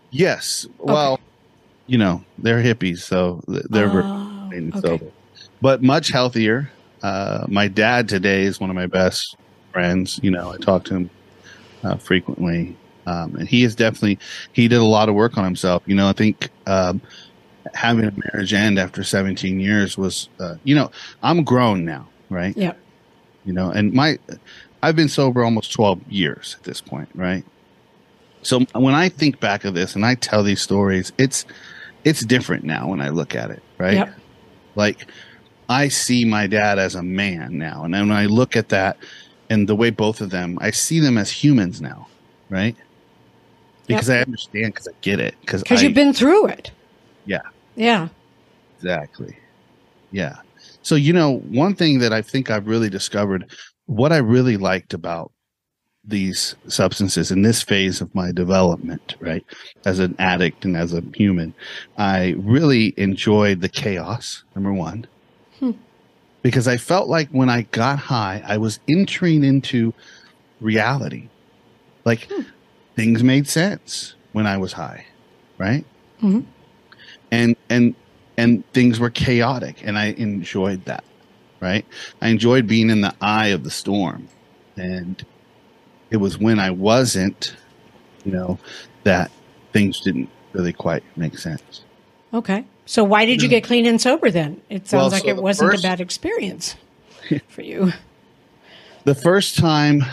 Yes. 0.09 0.65
Okay. 0.79 0.91
Well, 0.91 1.19
you 1.85 1.99
know, 1.99 2.23
they're 2.39 2.63
hippies, 2.63 2.99
so 2.99 3.43
they're 3.47 3.89
oh, 3.89 4.47
clean 4.49 4.53
and 4.53 4.75
okay. 4.75 4.87
sober, 4.87 5.11
but 5.61 5.83
much 5.83 6.09
healthier. 6.09 6.71
Uh, 7.03 7.45
my 7.47 7.67
dad 7.67 8.09
today 8.09 8.43
is 8.43 8.59
one 8.59 8.71
of 8.71 8.75
my 8.75 8.87
best 8.87 9.35
friends. 9.71 10.19
You 10.23 10.31
know, 10.31 10.51
I 10.51 10.57
talk 10.57 10.85
to 10.85 10.95
him 10.95 11.09
uh, 11.83 11.97
frequently. 11.97 12.75
Um, 13.05 13.35
and 13.35 13.47
he 13.47 13.63
is 13.63 13.75
definitely 13.75 14.19
he 14.53 14.67
did 14.67 14.79
a 14.79 14.83
lot 14.83 15.09
of 15.09 15.15
work 15.15 15.37
on 15.37 15.43
himself. 15.43 15.83
You 15.85 15.95
know, 15.95 16.07
I 16.07 16.13
think 16.13 16.49
um, 16.67 17.01
having 17.73 18.05
a 18.05 18.11
marriage 18.11 18.53
end 18.53 18.77
after 18.77 19.03
17 19.03 19.59
years 19.59 19.97
was, 19.97 20.29
uh, 20.39 20.55
you 20.63 20.75
know, 20.75 20.91
I'm 21.23 21.43
grown 21.43 21.85
now, 21.85 22.07
right? 22.29 22.55
Yeah. 22.55 22.73
You 23.45 23.53
know, 23.53 23.71
and 23.71 23.93
my 23.93 24.19
I've 24.83 24.95
been 24.95 25.09
sober 25.09 25.43
almost 25.43 25.73
12 25.73 26.07
years 26.09 26.55
at 26.57 26.63
this 26.63 26.81
point, 26.81 27.09
right? 27.15 27.43
So 28.41 28.61
when 28.73 28.93
I 28.93 29.09
think 29.09 29.39
back 29.39 29.65
of 29.65 29.73
this 29.73 29.95
and 29.95 30.05
I 30.05 30.15
tell 30.15 30.43
these 30.43 30.61
stories, 30.61 31.11
it's 31.17 31.45
it's 32.03 32.23
different 32.25 32.63
now 32.63 32.89
when 32.89 33.01
I 33.01 33.09
look 33.09 33.35
at 33.35 33.51
it, 33.51 33.61
right? 33.77 33.95
Yep. 33.95 34.13
Like 34.75 35.07
I 35.67 35.89
see 35.89 36.25
my 36.25 36.47
dad 36.47 36.79
as 36.79 36.95
a 36.95 37.03
man 37.03 37.57
now, 37.57 37.83
and 37.83 37.93
then 37.93 38.09
when 38.09 38.17
I 38.17 38.25
look 38.25 38.55
at 38.55 38.69
that, 38.69 38.97
and 39.49 39.67
the 39.67 39.75
way 39.75 39.89
both 39.89 40.21
of 40.21 40.29
them, 40.29 40.57
I 40.61 40.71
see 40.71 40.99
them 40.99 41.17
as 41.17 41.31
humans 41.31 41.81
now, 41.81 42.07
right? 42.49 42.75
Because 43.87 44.07
yep. 44.07 44.19
I 44.19 44.21
understand, 44.21 44.73
because 44.73 44.87
I 44.87 44.91
get 45.01 45.19
it, 45.19 45.35
because 45.41 45.63
because 45.63 45.81
you've 45.81 45.95
been 45.95 46.13
through 46.13 46.47
it. 46.47 46.71
Yeah. 47.25 47.41
Yeah. 47.75 48.09
Exactly. 48.77 49.35
Yeah. 50.11 50.37
So 50.83 50.95
you 50.95 51.11
know, 51.11 51.39
one 51.49 51.75
thing 51.75 51.99
that 51.99 52.13
I 52.13 52.21
think 52.21 52.49
I've 52.49 52.67
really 52.67 52.89
discovered, 52.89 53.51
what 53.87 54.11
I 54.11 54.17
really 54.17 54.57
liked 54.57 54.93
about 54.93 55.31
these 56.05 56.55
substances 56.67 57.31
in 57.31 57.41
this 57.41 57.61
phase 57.61 58.01
of 58.01 58.13
my 58.15 58.31
development, 58.31 59.15
right? 59.19 59.43
As 59.85 59.99
an 59.99 60.15
addict 60.19 60.65
and 60.65 60.77
as 60.77 60.93
a 60.93 61.03
human, 61.13 61.53
I 61.97 62.35
really 62.37 62.93
enjoyed 62.97 63.61
the 63.61 63.69
chaos. 63.69 64.43
Number 64.55 64.71
one. 64.71 65.07
Hmm 65.59 65.71
because 66.41 66.67
I 66.67 66.77
felt 66.77 67.07
like 67.07 67.29
when 67.29 67.49
I 67.49 67.63
got 67.63 67.99
high, 67.99 68.41
I 68.45 68.57
was 68.57 68.79
entering 68.87 69.43
into 69.43 69.93
reality. 70.61 71.29
Like 72.05 72.27
hmm. 72.31 72.41
things 72.95 73.23
made 73.23 73.47
sense 73.47 74.15
when 74.31 74.47
I 74.47 74.57
was 74.57 74.73
high, 74.73 75.05
right? 75.57 75.85
Mm-hmm. 76.21 76.41
And 77.31 77.55
and 77.69 77.95
and 78.37 78.63
things 78.73 78.99
were 78.99 79.09
chaotic, 79.09 79.81
and 79.83 79.97
I 79.97 80.07
enjoyed 80.17 80.85
that, 80.85 81.03
right? 81.59 81.85
I 82.21 82.29
enjoyed 82.29 82.67
being 82.67 82.89
in 82.89 83.01
the 83.01 83.13
eye 83.21 83.47
of 83.47 83.63
the 83.63 83.71
storm, 83.71 84.27
and 84.77 85.23
it 86.09 86.17
was 86.17 86.37
when 86.37 86.57
I 86.57 86.71
wasn't, 86.71 87.55
you 88.23 88.31
know, 88.31 88.57
that 89.03 89.29
things 89.73 89.99
didn't 89.99 90.29
really 90.53 90.73
quite 90.73 91.03
make 91.15 91.37
sense. 91.37 91.83
Okay. 92.33 92.65
So 92.89 93.03
why 93.03 93.27
did 93.27 93.43
you 93.43 93.47
get 93.47 93.63
clean 93.63 93.85
and 93.85 94.01
sober 94.01 94.31
then? 94.31 94.59
It 94.67 94.87
sounds 94.87 95.01
well, 95.01 95.09
like 95.11 95.21
so 95.21 95.27
it 95.29 95.35
wasn't 95.35 95.73
first, 95.73 95.83
a 95.83 95.87
bad 95.87 96.01
experience 96.01 96.75
for 97.47 97.61
you. 97.61 97.91
The 99.03 99.13
first 99.13 99.59
time 99.59 100.03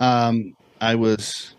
um, 0.00 0.56
I 0.80 0.94
was 0.94 1.54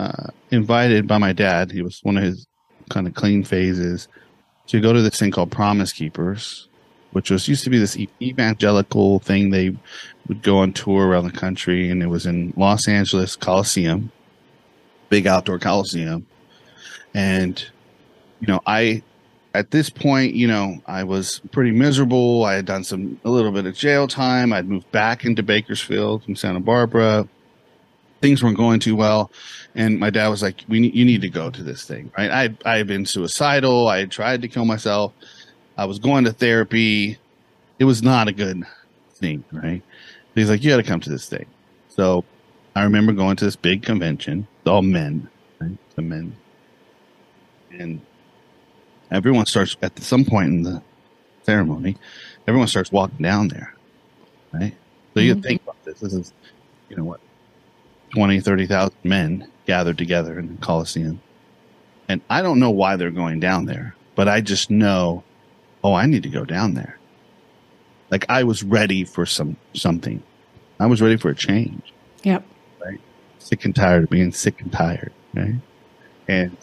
uh, 0.00 0.26
invited 0.50 1.06
by 1.06 1.18
my 1.18 1.32
dad, 1.32 1.70
he 1.70 1.80
was 1.80 2.00
one 2.02 2.16
of 2.16 2.24
his 2.24 2.44
kind 2.88 3.06
of 3.06 3.14
clean 3.14 3.44
phases, 3.44 4.08
to 4.66 4.80
go 4.80 4.92
to 4.92 5.00
this 5.00 5.16
thing 5.16 5.30
called 5.30 5.52
Promise 5.52 5.92
Keepers, 5.92 6.66
which 7.12 7.30
was 7.30 7.46
used 7.46 7.62
to 7.62 7.70
be 7.70 7.78
this 7.78 7.96
evangelical 8.20 9.20
thing. 9.20 9.50
They 9.50 9.76
would 10.26 10.42
go 10.42 10.58
on 10.58 10.72
tour 10.72 11.06
around 11.06 11.26
the 11.26 11.38
country, 11.38 11.88
and 11.88 12.02
it 12.02 12.08
was 12.08 12.26
in 12.26 12.52
Los 12.56 12.88
Angeles 12.88 13.36
Coliseum, 13.36 14.10
big 15.08 15.28
outdoor 15.28 15.60
Coliseum, 15.60 16.26
and 17.14 17.64
you 18.40 18.48
know 18.48 18.60
I 18.66 19.04
at 19.54 19.70
this 19.70 19.90
point, 19.90 20.34
you 20.34 20.46
know, 20.46 20.80
I 20.86 21.04
was 21.04 21.40
pretty 21.50 21.72
miserable. 21.72 22.44
I 22.44 22.54
had 22.54 22.66
done 22.66 22.84
some 22.84 23.20
a 23.24 23.30
little 23.30 23.50
bit 23.50 23.66
of 23.66 23.74
jail 23.74 24.06
time. 24.06 24.52
I'd 24.52 24.68
moved 24.68 24.90
back 24.92 25.24
into 25.24 25.42
Bakersfield 25.42 26.24
from 26.24 26.36
Santa 26.36 26.60
Barbara. 26.60 27.26
Things 28.20 28.42
weren't 28.42 28.56
going 28.56 28.80
too 28.80 28.94
well, 28.94 29.30
and 29.74 29.98
my 29.98 30.10
dad 30.10 30.28
was 30.28 30.42
like, 30.42 30.62
"We 30.68 30.88
you 30.90 31.04
need 31.04 31.22
to 31.22 31.28
go 31.30 31.50
to 31.50 31.62
this 31.62 31.84
thing, 31.84 32.12
right?" 32.16 32.30
I 32.30 32.70
I 32.70 32.76
had 32.76 32.86
been 32.86 33.06
suicidal. 33.06 33.88
I 33.88 34.00
had 34.00 34.10
tried 34.10 34.42
to 34.42 34.48
kill 34.48 34.66
myself. 34.66 35.12
I 35.76 35.86
was 35.86 35.98
going 35.98 36.24
to 36.24 36.32
therapy. 36.32 37.18
It 37.78 37.84
was 37.84 38.02
not 38.02 38.28
a 38.28 38.32
good 38.32 38.62
thing, 39.14 39.42
right? 39.52 39.82
he's 40.34 40.50
like, 40.50 40.62
"You 40.62 40.70
got 40.70 40.76
to 40.76 40.82
come 40.82 41.00
to 41.00 41.10
this 41.10 41.28
thing." 41.28 41.46
So 41.88 42.24
I 42.76 42.82
remember 42.84 43.12
going 43.12 43.36
to 43.36 43.44
this 43.44 43.56
big 43.56 43.82
convention, 43.82 44.46
all 44.66 44.82
men, 44.82 45.28
right? 45.58 45.76
The 45.96 46.02
men, 46.02 46.36
and 47.72 48.00
everyone 49.10 49.46
starts 49.46 49.76
at 49.82 49.98
some 50.00 50.24
point 50.24 50.48
in 50.48 50.62
the 50.62 50.82
ceremony, 51.42 51.96
everyone 52.46 52.68
starts 52.68 52.92
walking 52.92 53.22
down 53.22 53.48
there, 53.48 53.74
right? 54.52 54.74
So 55.14 55.20
you 55.20 55.34
mm-hmm. 55.34 55.42
think 55.42 55.62
about 55.62 55.84
this. 55.84 56.00
This 56.00 56.12
is, 56.12 56.32
you 56.88 56.96
know 56.96 57.04
what, 57.04 57.20
20, 58.10 58.40
30,000 58.40 58.94
men 59.04 59.50
gathered 59.66 59.98
together 59.98 60.38
in 60.38 60.56
the 60.56 60.60
Coliseum. 60.60 61.20
And 62.08 62.20
I 62.28 62.42
don't 62.42 62.58
know 62.58 62.70
why 62.70 62.96
they're 62.96 63.10
going 63.10 63.40
down 63.40 63.66
there, 63.66 63.94
but 64.14 64.28
I 64.28 64.40
just 64.40 64.70
know, 64.70 65.22
oh, 65.84 65.94
I 65.94 66.06
need 66.06 66.22
to 66.24 66.28
go 66.28 66.44
down 66.44 66.74
there. 66.74 66.98
Like 68.10 68.26
I 68.28 68.42
was 68.42 68.64
ready 68.64 69.04
for 69.04 69.24
some 69.24 69.56
something. 69.74 70.20
I 70.80 70.86
was 70.86 71.00
ready 71.00 71.16
for 71.16 71.30
a 71.30 71.34
change. 71.34 71.92
Yep. 72.24 72.44
Right. 72.84 73.00
Sick 73.38 73.64
and 73.64 73.74
tired 73.74 74.04
of 74.04 74.10
being 74.10 74.32
sick 74.32 74.60
and 74.60 74.72
tired. 74.72 75.12
Right. 75.32 75.54
And 76.26 76.56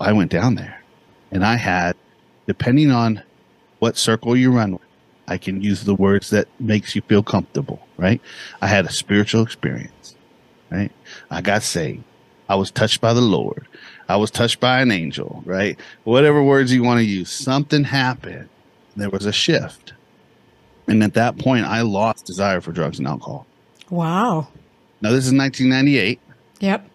I 0.00 0.12
went 0.12 0.32
down 0.32 0.56
there 0.56 0.81
and 1.32 1.44
I 1.44 1.56
had, 1.56 1.96
depending 2.46 2.92
on 2.92 3.22
what 3.78 3.96
circle 3.96 4.36
you 4.36 4.52
run 4.52 4.72
with, 4.72 4.82
I 5.26 5.38
can 5.38 5.62
use 5.62 5.84
the 5.84 5.94
words 5.94 6.30
that 6.30 6.46
makes 6.60 6.94
you 6.94 7.00
feel 7.02 7.22
comfortable, 7.22 7.80
right? 7.96 8.20
I 8.60 8.66
had 8.66 8.84
a 8.84 8.92
spiritual 8.92 9.42
experience, 9.42 10.14
right? 10.70 10.92
I 11.30 11.40
got 11.40 11.62
saved. 11.62 12.04
I 12.48 12.54
was 12.54 12.70
touched 12.70 13.00
by 13.00 13.14
the 13.14 13.22
Lord. 13.22 13.66
I 14.08 14.16
was 14.16 14.30
touched 14.30 14.60
by 14.60 14.82
an 14.82 14.90
angel, 14.90 15.42
right? 15.46 15.78
Whatever 16.04 16.42
words 16.42 16.72
you 16.72 16.82
want 16.82 16.98
to 16.98 17.04
use, 17.04 17.30
something 17.30 17.84
happened. 17.84 18.48
There 18.94 19.08
was 19.08 19.24
a 19.24 19.32
shift. 19.32 19.94
And 20.86 21.02
at 21.02 21.14
that 21.14 21.38
point, 21.38 21.64
I 21.64 21.80
lost 21.80 22.26
desire 22.26 22.60
for 22.60 22.72
drugs 22.72 22.98
and 22.98 23.08
alcohol. 23.08 23.46
Wow. 23.88 24.48
Now, 25.00 25.12
this 25.12 25.26
is 25.26 25.32
1998. 25.32 26.20
Yep. 26.60 26.88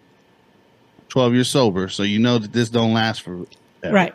12 1.10 1.34
years 1.34 1.50
sober. 1.50 1.88
So 1.89 2.03
you 2.03 2.20
know 2.20 2.38
that 2.38 2.53
this 2.53 2.70
don't 2.70 2.94
last 2.94 3.22
for 3.22 3.48
Right. 3.84 4.13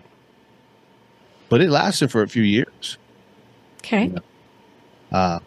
But 1.52 1.60
it 1.60 1.68
lasted 1.68 2.10
for 2.10 2.22
a 2.22 2.28
few 2.28 2.42
years. 2.44 2.96
Okay. 3.80 4.10
Uh, 5.12 5.38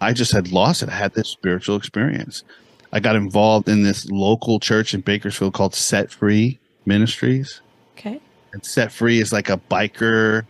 I 0.00 0.12
just 0.12 0.32
had 0.32 0.50
lost 0.50 0.82
it. 0.82 0.88
I 0.88 0.94
had 0.96 1.14
this 1.14 1.28
spiritual 1.28 1.76
experience. 1.76 2.42
I 2.92 2.98
got 2.98 3.14
involved 3.14 3.68
in 3.68 3.84
this 3.84 4.10
local 4.10 4.58
church 4.58 4.92
in 4.92 5.02
Bakersfield 5.02 5.54
called 5.54 5.72
Set 5.76 6.10
Free 6.10 6.58
Ministries. 6.84 7.60
Okay. 7.96 8.20
And 8.52 8.66
Set 8.66 8.90
Free 8.90 9.20
is 9.20 9.32
like 9.32 9.48
a 9.48 9.56
biker. 9.70 10.46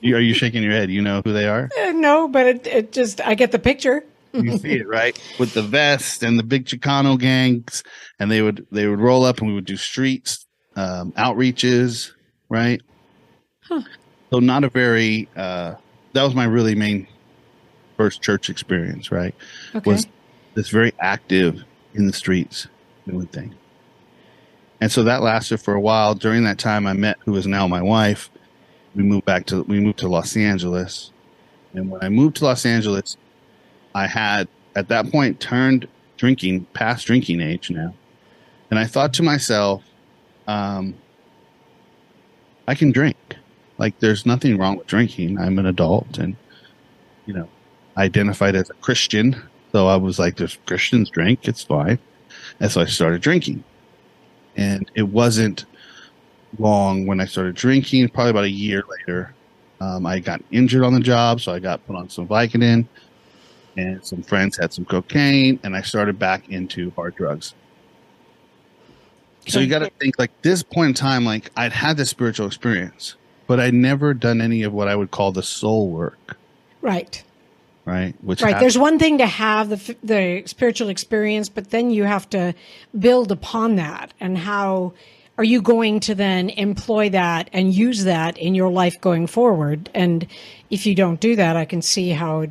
You- 0.00 0.14
Are 0.14 0.20
you 0.20 0.32
shaking 0.32 0.62
your 0.62 0.70
head? 0.70 0.88
You 0.88 1.02
know 1.02 1.20
who 1.24 1.32
they 1.32 1.48
are? 1.48 1.68
Uh, 1.82 1.90
no, 1.90 2.28
but 2.28 2.46
it, 2.46 2.66
it 2.68 2.92
just, 2.92 3.20
I 3.22 3.34
get 3.34 3.50
the 3.50 3.58
picture. 3.58 4.04
You 4.34 4.56
see 4.58 4.74
it, 4.74 4.86
right? 4.86 5.20
With 5.40 5.52
the 5.54 5.62
vest 5.62 6.22
and 6.22 6.38
the 6.38 6.44
big 6.44 6.66
Chicano 6.66 7.18
gangs, 7.18 7.82
and 8.20 8.30
they 8.30 8.40
would 8.40 8.68
they 8.70 8.86
would 8.86 9.00
roll 9.00 9.24
up 9.24 9.38
and 9.38 9.48
we 9.48 9.54
would 9.54 9.64
do 9.64 9.76
streets 9.76 10.46
um, 10.76 11.10
outreaches, 11.14 12.12
right? 12.48 12.80
Huh. 13.70 13.82
So 14.30 14.40
not 14.40 14.64
a 14.64 14.68
very 14.68 15.28
uh, 15.36 15.76
that 16.12 16.22
was 16.22 16.34
my 16.34 16.44
really 16.44 16.74
main 16.74 17.06
first 17.96 18.20
church 18.20 18.50
experience, 18.50 19.12
right? 19.12 19.34
Okay. 19.74 19.90
was 19.90 20.06
this 20.54 20.68
very 20.68 20.92
active 20.98 21.64
in 21.94 22.06
the 22.06 22.12
streets 22.12 22.66
doing 23.06 23.26
things. 23.28 23.54
And 24.80 24.90
so 24.90 25.04
that 25.04 25.22
lasted 25.22 25.58
for 25.58 25.74
a 25.74 25.80
while. 25.80 26.14
During 26.14 26.44
that 26.44 26.58
time, 26.58 26.86
I 26.86 26.94
met 26.94 27.18
who 27.24 27.36
is 27.36 27.46
now 27.46 27.66
my 27.68 27.82
wife. 27.82 28.30
We 28.94 29.02
moved 29.02 29.24
back 29.24 29.46
to 29.46 29.62
we 29.62 29.78
moved 29.78 29.98
to 29.98 30.08
Los 30.08 30.36
Angeles, 30.36 31.12
and 31.74 31.90
when 31.90 32.02
I 32.02 32.08
moved 32.08 32.36
to 32.36 32.44
Los 32.44 32.66
Angeles, 32.66 33.16
I 33.94 34.08
had 34.08 34.48
at 34.74 34.88
that 34.88 35.12
point 35.12 35.38
turned 35.38 35.86
drinking 36.16 36.64
past 36.72 37.06
drinking 37.06 37.40
age 37.40 37.70
now, 37.70 37.94
and 38.68 38.80
I 38.80 38.86
thought 38.86 39.14
to 39.14 39.22
myself, 39.22 39.84
um, 40.48 40.96
I 42.66 42.74
can 42.74 42.90
drink. 42.90 43.36
Like 43.80 43.98
there's 43.98 44.26
nothing 44.26 44.58
wrong 44.58 44.76
with 44.76 44.86
drinking. 44.86 45.38
I'm 45.38 45.58
an 45.58 45.64
adult, 45.64 46.18
and 46.18 46.36
you 47.24 47.32
know, 47.32 47.48
identified 47.96 48.54
as 48.54 48.68
a 48.68 48.74
Christian. 48.74 49.42
So 49.72 49.86
I 49.86 49.96
was 49.96 50.18
like, 50.18 50.36
there's 50.36 50.58
Christians 50.66 51.08
drink, 51.08 51.48
it's 51.48 51.62
fine. 51.62 51.98
And 52.60 52.70
so 52.70 52.82
I 52.82 52.84
started 52.84 53.22
drinking. 53.22 53.64
And 54.54 54.90
it 54.94 55.04
wasn't 55.04 55.64
long 56.58 57.06
when 57.06 57.20
I 57.20 57.24
started 57.24 57.54
drinking, 57.54 58.10
probably 58.10 58.30
about 58.30 58.44
a 58.44 58.50
year 58.50 58.84
later. 58.86 59.34
Um, 59.80 60.04
I 60.04 60.18
got 60.18 60.42
injured 60.50 60.82
on 60.82 60.92
the 60.92 61.00
job, 61.00 61.40
so 61.40 61.54
I 61.54 61.58
got 61.58 61.86
put 61.86 61.96
on 61.96 62.10
some 62.10 62.28
Vicodin, 62.28 62.86
and 63.78 64.04
some 64.04 64.22
friends 64.22 64.58
had 64.58 64.74
some 64.74 64.84
cocaine, 64.84 65.58
and 65.62 65.74
I 65.74 65.80
started 65.80 66.18
back 66.18 66.50
into 66.50 66.90
hard 66.96 67.14
drugs. 67.14 67.54
So 69.46 69.58
you 69.58 69.68
got 69.68 69.78
to 69.78 69.90
think 69.98 70.18
like 70.18 70.32
this 70.42 70.62
point 70.62 70.88
in 70.88 70.94
time, 70.94 71.24
like 71.24 71.50
I'd 71.56 71.72
had 71.72 71.96
this 71.96 72.10
spiritual 72.10 72.46
experience, 72.46 73.14
but 73.50 73.58
I'd 73.58 73.74
never 73.74 74.14
done 74.14 74.40
any 74.40 74.62
of 74.62 74.72
what 74.72 74.86
I 74.86 74.94
would 74.94 75.10
call 75.10 75.32
the 75.32 75.42
soul 75.42 75.88
work, 75.88 76.36
Right. 76.80 77.20
right? 77.84 78.14
Which 78.22 78.42
Right. 78.42 78.60
There's 78.60 78.78
one 78.78 78.96
thing 78.96 79.18
to 79.18 79.26
have 79.26 79.70
the 79.70 79.96
the 80.04 80.44
spiritual 80.46 80.88
experience, 80.88 81.48
but 81.48 81.70
then 81.70 81.90
you 81.90 82.04
have 82.04 82.30
to 82.30 82.54
build 82.96 83.32
upon 83.32 83.74
that. 83.74 84.14
And 84.20 84.38
how 84.38 84.92
are 85.36 85.42
you 85.42 85.60
going 85.60 85.98
to 85.98 86.14
then 86.14 86.50
employ 86.50 87.10
that 87.10 87.50
and 87.52 87.74
use 87.74 88.04
that 88.04 88.38
in 88.38 88.54
your 88.54 88.70
life 88.70 89.00
going 89.00 89.26
forward? 89.26 89.90
And 89.94 90.28
if 90.70 90.86
you 90.86 90.94
don't 90.94 91.18
do 91.18 91.34
that, 91.34 91.56
I 91.56 91.64
can 91.64 91.82
see 91.82 92.10
how 92.10 92.46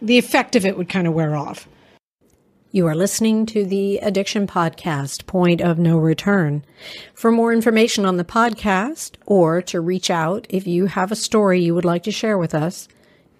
the 0.00 0.16
effect 0.16 0.56
of 0.56 0.64
it 0.64 0.78
would 0.78 0.88
kind 0.88 1.06
of 1.06 1.12
wear 1.12 1.36
off. 1.36 1.68
You 2.72 2.86
are 2.88 2.94
listening 2.94 3.46
to 3.46 3.64
the 3.64 3.98
Addiction 3.98 4.46
Podcast, 4.46 5.26
Point 5.26 5.60
of 5.60 5.78
No 5.78 5.96
Return. 5.96 6.64
For 7.14 7.30
more 7.30 7.52
information 7.52 8.04
on 8.04 8.16
the 8.16 8.24
podcast 8.24 9.14
or 9.24 9.62
to 9.62 9.80
reach 9.80 10.10
out 10.10 10.46
if 10.50 10.66
you 10.66 10.86
have 10.86 11.12
a 11.12 11.16
story 11.16 11.60
you 11.62 11.74
would 11.74 11.84
like 11.84 12.02
to 12.02 12.10
share 12.10 12.36
with 12.36 12.54
us, 12.54 12.88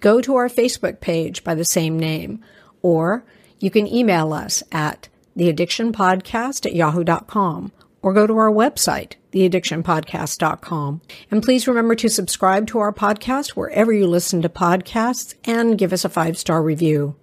go 0.00 0.20
to 0.20 0.36
our 0.36 0.48
Facebook 0.48 1.00
page 1.00 1.42
by 1.42 1.54
the 1.54 1.64
same 1.64 1.98
name, 1.98 2.42
or 2.82 3.24
you 3.58 3.70
can 3.70 3.86
email 3.86 4.32
us 4.32 4.62
at 4.70 5.08
theaddictionpodcast 5.36 6.64
at 6.64 6.74
yahoo.com 6.74 7.72
or 8.02 8.12
go 8.12 8.26
to 8.26 8.36
our 8.38 8.50
website, 8.50 9.14
theaddictionpodcast.com. 9.32 11.00
And 11.30 11.42
please 11.42 11.66
remember 11.66 11.96
to 11.96 12.08
subscribe 12.08 12.68
to 12.68 12.78
our 12.78 12.92
podcast 12.92 13.50
wherever 13.50 13.92
you 13.92 14.06
listen 14.06 14.40
to 14.42 14.48
podcasts 14.48 15.34
and 15.44 15.76
give 15.76 15.92
us 15.92 16.04
a 16.04 16.08
five 16.08 16.38
star 16.38 16.62
review. 16.62 17.16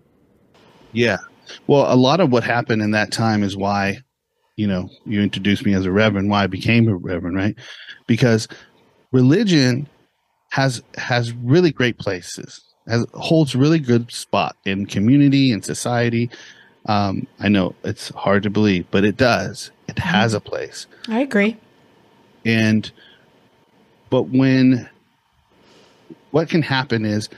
Yeah. 0.91 1.17
Well, 1.67 1.91
a 1.91 1.95
lot 1.95 2.19
of 2.19 2.32
what 2.32 2.43
happened 2.43 2.82
in 2.82 2.91
that 2.91 3.12
time 3.12 3.43
is 3.43 3.56
why, 3.56 3.99
you 4.56 4.67
know, 4.67 4.89
you 5.06 5.21
introduced 5.21 5.65
me 5.65 5.73
as 5.73 5.86
a 5.86 5.91
reverend, 5.91 6.29
why 6.29 6.43
I 6.43 6.47
became 6.47 6.88
a 6.88 6.95
reverend, 6.95 7.36
right? 7.36 7.56
Because 8.08 8.47
religion 9.12 9.88
has 10.49 10.84
has 10.97 11.34
really 11.34 11.71
great 11.71 11.97
places, 11.97 12.62
has 12.88 13.06
holds 13.13 13.56
really 13.56 13.79
good 13.79 14.12
spot 14.12 14.56
in 14.65 14.86
community 14.86 15.51
and 15.51 15.63
society. 15.63 16.29
Um, 16.86 17.27
I 17.39 17.47
know 17.47 17.75
it's 17.84 18.10
hard 18.10 18.43
to 18.43 18.49
believe, 18.49 18.86
but 18.91 19.06
it 19.06 19.17
does. 19.17 19.71
It 19.88 19.99
has 19.99 20.34
a 20.34 20.41
place. 20.41 20.86
I 21.08 21.21
agree. 21.21 21.58
And 22.45 22.91
but 24.10 24.23
when 24.23 24.89
what 26.32 26.49
can 26.49 26.62
happen 26.62 27.06
is 27.06 27.29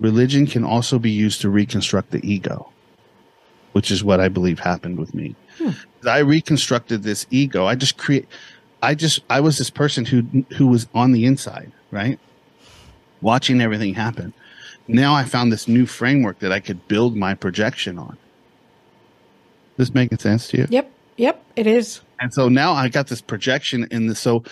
religion 0.00 0.46
can 0.46 0.64
also 0.64 0.98
be 0.98 1.10
used 1.10 1.40
to 1.42 1.50
reconstruct 1.50 2.10
the 2.10 2.28
ego, 2.28 2.72
which 3.72 3.90
is 3.90 4.02
what 4.02 4.20
I 4.20 4.28
believe 4.28 4.58
happened 4.58 4.98
with 4.98 5.14
me. 5.14 5.34
Hmm. 5.58 5.70
I 6.06 6.18
reconstructed 6.18 7.02
this 7.02 7.26
ego. 7.30 7.66
I 7.66 7.74
just 7.74 7.96
create 7.96 8.26
I 8.82 8.94
just 8.94 9.20
I 9.30 9.40
was 9.40 9.58
this 9.58 9.70
person 9.70 10.04
who 10.04 10.22
who 10.56 10.66
was 10.68 10.86
on 10.94 11.12
the 11.12 11.26
inside, 11.26 11.72
right? 11.90 12.18
Watching 13.20 13.60
everything 13.60 13.94
happen. 13.94 14.32
Now 14.88 15.14
I 15.14 15.24
found 15.24 15.52
this 15.52 15.66
new 15.66 15.86
framework 15.86 16.38
that 16.40 16.52
I 16.52 16.60
could 16.60 16.86
build 16.86 17.16
my 17.16 17.34
projection 17.34 17.98
on. 17.98 18.16
This 19.76 19.92
making 19.92 20.18
sense 20.18 20.48
to 20.48 20.58
you? 20.58 20.66
Yep. 20.70 20.90
Yep. 21.16 21.44
It 21.56 21.66
is. 21.66 22.00
And 22.20 22.32
so 22.32 22.48
now 22.48 22.72
I 22.72 22.88
got 22.88 23.08
this 23.08 23.20
projection 23.20 23.88
in 23.90 24.06
the 24.06 24.14
so 24.14 24.44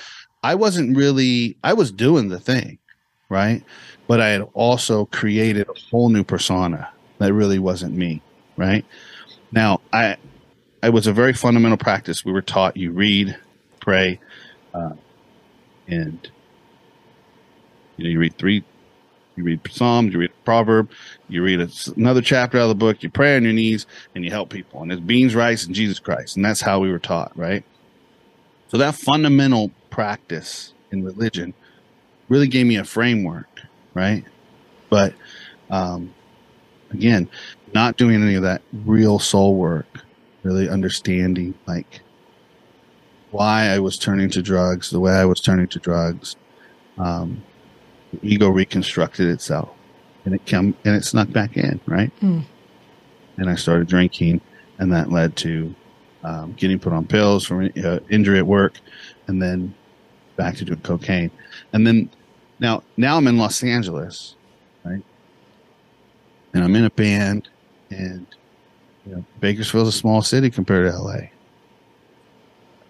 I 0.43 0.55
wasn't 0.55 0.97
really 0.97 1.57
I 1.63 1.73
was 1.73 1.93
doing 1.93 2.29
the 2.29 2.41
thing, 2.41 2.79
right? 3.29 3.63
But 4.07 4.21
I 4.21 4.29
had 4.29 4.43
also 4.53 5.07
created 5.07 5.69
a 5.69 5.75
whole 5.91 6.09
new 6.09 6.25
persona 6.25 6.91
that 7.19 7.33
really 7.33 7.59
wasn't 7.59 7.95
me, 7.95 8.21
right? 8.57 8.85
Now 9.53 9.81
I 9.93 10.17
I 10.83 10.91
was 10.91 11.07
a 11.07 11.13
very 11.13 11.33
fundamental 11.33 11.79
practice. 11.79 12.25
We 12.25 12.33
were 12.33 12.43
taught 12.43 12.77
you 12.77 12.93
read, 12.93 13.37
pray, 13.81 14.21
uh, 14.73 14.93
and 15.89 16.29
you 17.97 18.05
know 18.05 18.11
you 18.11 18.19
read 18.19 18.37
three 18.39 18.65
you 19.37 19.45
read 19.45 19.61
Psalms, 19.71 20.13
you 20.13 20.21
read 20.21 20.31
a 20.31 20.45
proverb, 20.45 20.91
you 21.29 21.43
read 21.43 21.61
a, 21.61 21.69
another 21.97 22.21
chapter 22.21 22.59
out 22.59 22.65
of 22.65 22.69
the 22.69 22.75
book, 22.75 23.03
you 23.03 23.11
pray 23.11 23.37
on 23.37 23.43
your 23.43 23.53
knees, 23.53 23.87
and 24.15 24.25
you 24.25 24.31
help 24.31 24.51
people. 24.51 24.83
And 24.83 24.93
it's 24.93 25.01
beans, 25.01 25.35
rice, 25.35 25.67
and 25.67 25.75
Jesus 25.75 25.99
Christ. 25.99 26.37
And 26.37 26.45
that's 26.45 26.61
how 26.61 26.81
we 26.81 26.91
were 26.91 26.99
taught, 26.99 27.37
right? 27.37 27.65
So 28.69 28.79
that 28.79 28.95
fundamental 28.95 29.71
practice 29.91 30.73
in 30.91 31.05
religion 31.05 31.55
really 32.29 32.49
gave 32.49 32.67
me 32.67 32.77
a 32.77 32.85
framework, 32.85 33.49
right? 33.93 34.25
But 34.89 35.15
um, 35.71 36.15
again, 36.95 37.29
not 37.75 37.97
doing 37.97 38.23
any 38.23 38.35
of 38.35 38.43
that 38.43 38.63
real 38.85 39.19
soul 39.19 39.55
work, 39.57 39.87
really 40.43 40.69
understanding 40.69 41.55
like 41.67 42.01
why 43.31 43.67
I 43.67 43.79
was 43.81 43.99
turning 43.99 44.31
to 44.31 44.43
drugs, 44.43 44.91
the 44.91 45.01
way 45.01 45.13
I 45.13 45.25
was 45.25 45.41
turning 45.41 45.67
to 45.69 45.79
drugs. 45.79 46.37
Um, 46.99 47.43
the 48.13 48.21
ego 48.23 48.49
reconstructed 48.49 49.27
itself 49.29 49.71
and 50.25 50.35
it 50.35 50.45
came 50.45 50.77
and 50.85 50.95
it 50.97 51.05
snuck 51.05 51.31
back 51.33 51.57
in 51.57 51.81
right 51.87 52.13
Hmm. 52.21 52.41
and 53.39 53.51
i 53.51 53.57
started 53.57 53.89
drinking 53.89 54.41
and 54.79 54.93
that 54.93 55.11
led 55.11 55.35
to 55.39 55.75
um, 56.23 56.53
getting 56.53 56.79
put 56.79 56.93
on 56.93 57.07
pills 57.07 57.45
from 57.45 57.71
uh, 57.85 57.99
injury 58.09 58.39
at 58.39 58.47
work 58.47 58.79
and 59.27 59.43
then 59.43 59.75
back 60.37 60.55
to 60.57 60.65
doing 60.65 60.81
cocaine 60.83 61.31
and 61.73 61.85
then 61.85 62.09
now 62.61 62.85
now 62.97 63.17
i'm 63.17 63.27
in 63.27 63.37
los 63.37 63.65
angeles 63.65 64.37
right 64.85 65.03
i'm 66.75 66.81
in 66.81 66.87
a 66.87 66.91
band 66.91 67.49
and 67.91 68.27
you 69.07 69.15
know, 69.15 69.25
Bakersfield's 69.41 69.91
a 69.91 69.93
small 69.93 70.23
city 70.23 70.51
compared 70.51 70.91
to 70.91 70.99
LA. 70.99 71.29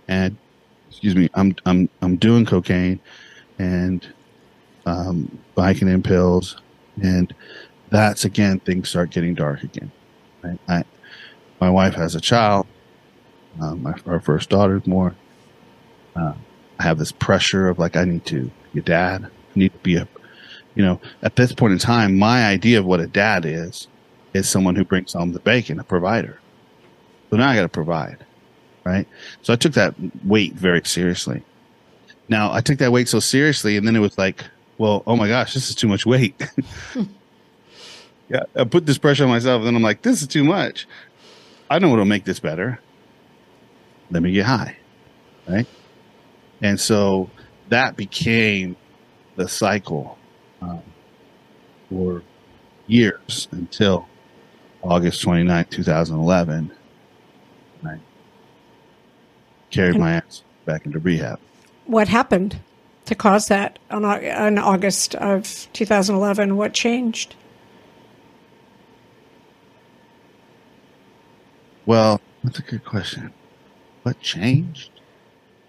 And 0.09 0.37
excuse 0.88 1.14
me, 1.14 1.29
I'm 1.35 1.55
I'm 1.66 1.90
I'm 2.01 2.16
doing 2.16 2.47
cocaine 2.47 2.99
and 3.59 4.07
um, 4.87 5.38
Vicodin 5.57 6.03
pills, 6.03 6.57
and 7.03 7.35
that's 7.90 8.25
again 8.25 8.61
things 8.61 8.88
start 8.88 9.11
getting 9.11 9.35
dark 9.35 9.62
again. 9.62 9.90
Right? 10.42 10.59
I, 10.68 10.85
my 11.61 11.68
wife 11.68 11.94
has 11.94 12.14
a 12.14 12.20
child. 12.20 12.66
Um, 13.61 13.83
my, 13.83 13.94
our 14.07 14.20
first 14.20 14.49
daughter's 14.49 14.87
more. 14.87 15.14
Uh, 16.16 16.35
I 16.79 16.83
have 16.83 16.99
this 16.99 17.12
pressure 17.12 17.68
of 17.68 17.79
like 17.79 17.97
I 17.97 18.05
need 18.05 18.25
to 18.27 18.51
be 18.73 18.81
a 18.81 18.83
dad. 18.83 19.25
I 19.25 19.59
need 19.59 19.73
to 19.73 19.79
be 19.79 19.97
a, 19.97 20.09
you 20.75 20.85
know, 20.85 21.01
at 21.23 21.37
this 21.37 21.53
point 21.53 21.73
in 21.73 21.79
time, 21.79 22.19
my 22.19 22.47
idea 22.47 22.79
of 22.79 22.85
what 22.85 23.01
a 23.01 23.07
dad 23.07 23.45
is 23.45 23.87
is 24.33 24.49
someone 24.49 24.75
who 24.75 24.85
brings 24.85 25.13
home 25.13 25.33
the 25.33 25.41
bacon, 25.41 25.79
a 25.79 25.85
provider. 25.85 26.41
So 27.31 27.37
now 27.37 27.49
I 27.49 27.55
got 27.55 27.63
to 27.63 27.69
provide, 27.69 28.19
right? 28.83 29.07
So 29.43 29.53
I 29.53 29.57
took 29.57 29.75
that 29.75 29.95
weight 30.25 30.55
very 30.55 30.83
seriously. 30.85 31.43
Now 32.29 32.53
I 32.53 32.61
took 32.61 32.79
that 32.79 32.91
weight 32.91 33.09
so 33.09 33.21
seriously, 33.21 33.77
and 33.77 33.87
then 33.87 33.95
it 33.95 34.01
was 34.01 34.19
like, 34.19 34.45
well, 34.79 35.03
oh 35.07 35.17
my 35.17 35.29
gosh, 35.29 35.55
this 35.55 35.69
is 35.69 35.77
too 35.77 35.89
much 35.89 36.05
weight. 36.05 36.35
yeah, 38.29 38.43
I 38.57 38.65
put 38.65 38.87
this 38.87 38.99
pressure 38.99 39.25
on 39.25 39.31
myself, 39.31 39.59
and 39.61 39.69
then 39.69 39.77
I'm 39.77 39.83
like, 39.83 40.03
this 40.03 40.23
is 40.23 40.29
too 40.29 40.45
much. 40.45 40.89
I 41.71 41.79
know 41.79 41.89
what'll 41.91 42.05
make 42.05 42.25
this 42.25 42.41
better. 42.41 42.81
Let 44.11 44.23
me 44.23 44.33
get 44.33 44.47
high, 44.47 44.77
right? 45.49 45.67
And 46.61 46.81
so 46.81 47.31
that 47.69 47.97
became 47.97 48.77
the 49.37 49.49
cycle 49.49 50.19
um, 50.64 50.83
for 51.88 52.22
years 52.87 53.48
until 53.50 54.07
August 54.83 55.22
29, 55.22 55.66
2011. 55.70 56.72
I 57.87 57.98
carried 59.70 59.98
my 59.98 60.14
ass 60.14 60.42
back 60.64 60.87
into 60.87 60.98
rehab. 60.98 61.38
What 61.87 62.09
happened 62.09 62.61
to 63.05 63.14
cause 63.14 63.48
that 63.48 63.79
on, 63.90 64.05
on 64.05 64.59
August 64.59 65.14
of 65.16 65.68
2011? 65.72 66.57
What 66.57 66.72
changed? 66.72 67.37
Well, 71.87 72.20
that's 72.42 72.59
a 72.59 72.62
good 72.62 72.85
question. 72.85 73.33
What 74.03 74.20
changed? 74.20 74.90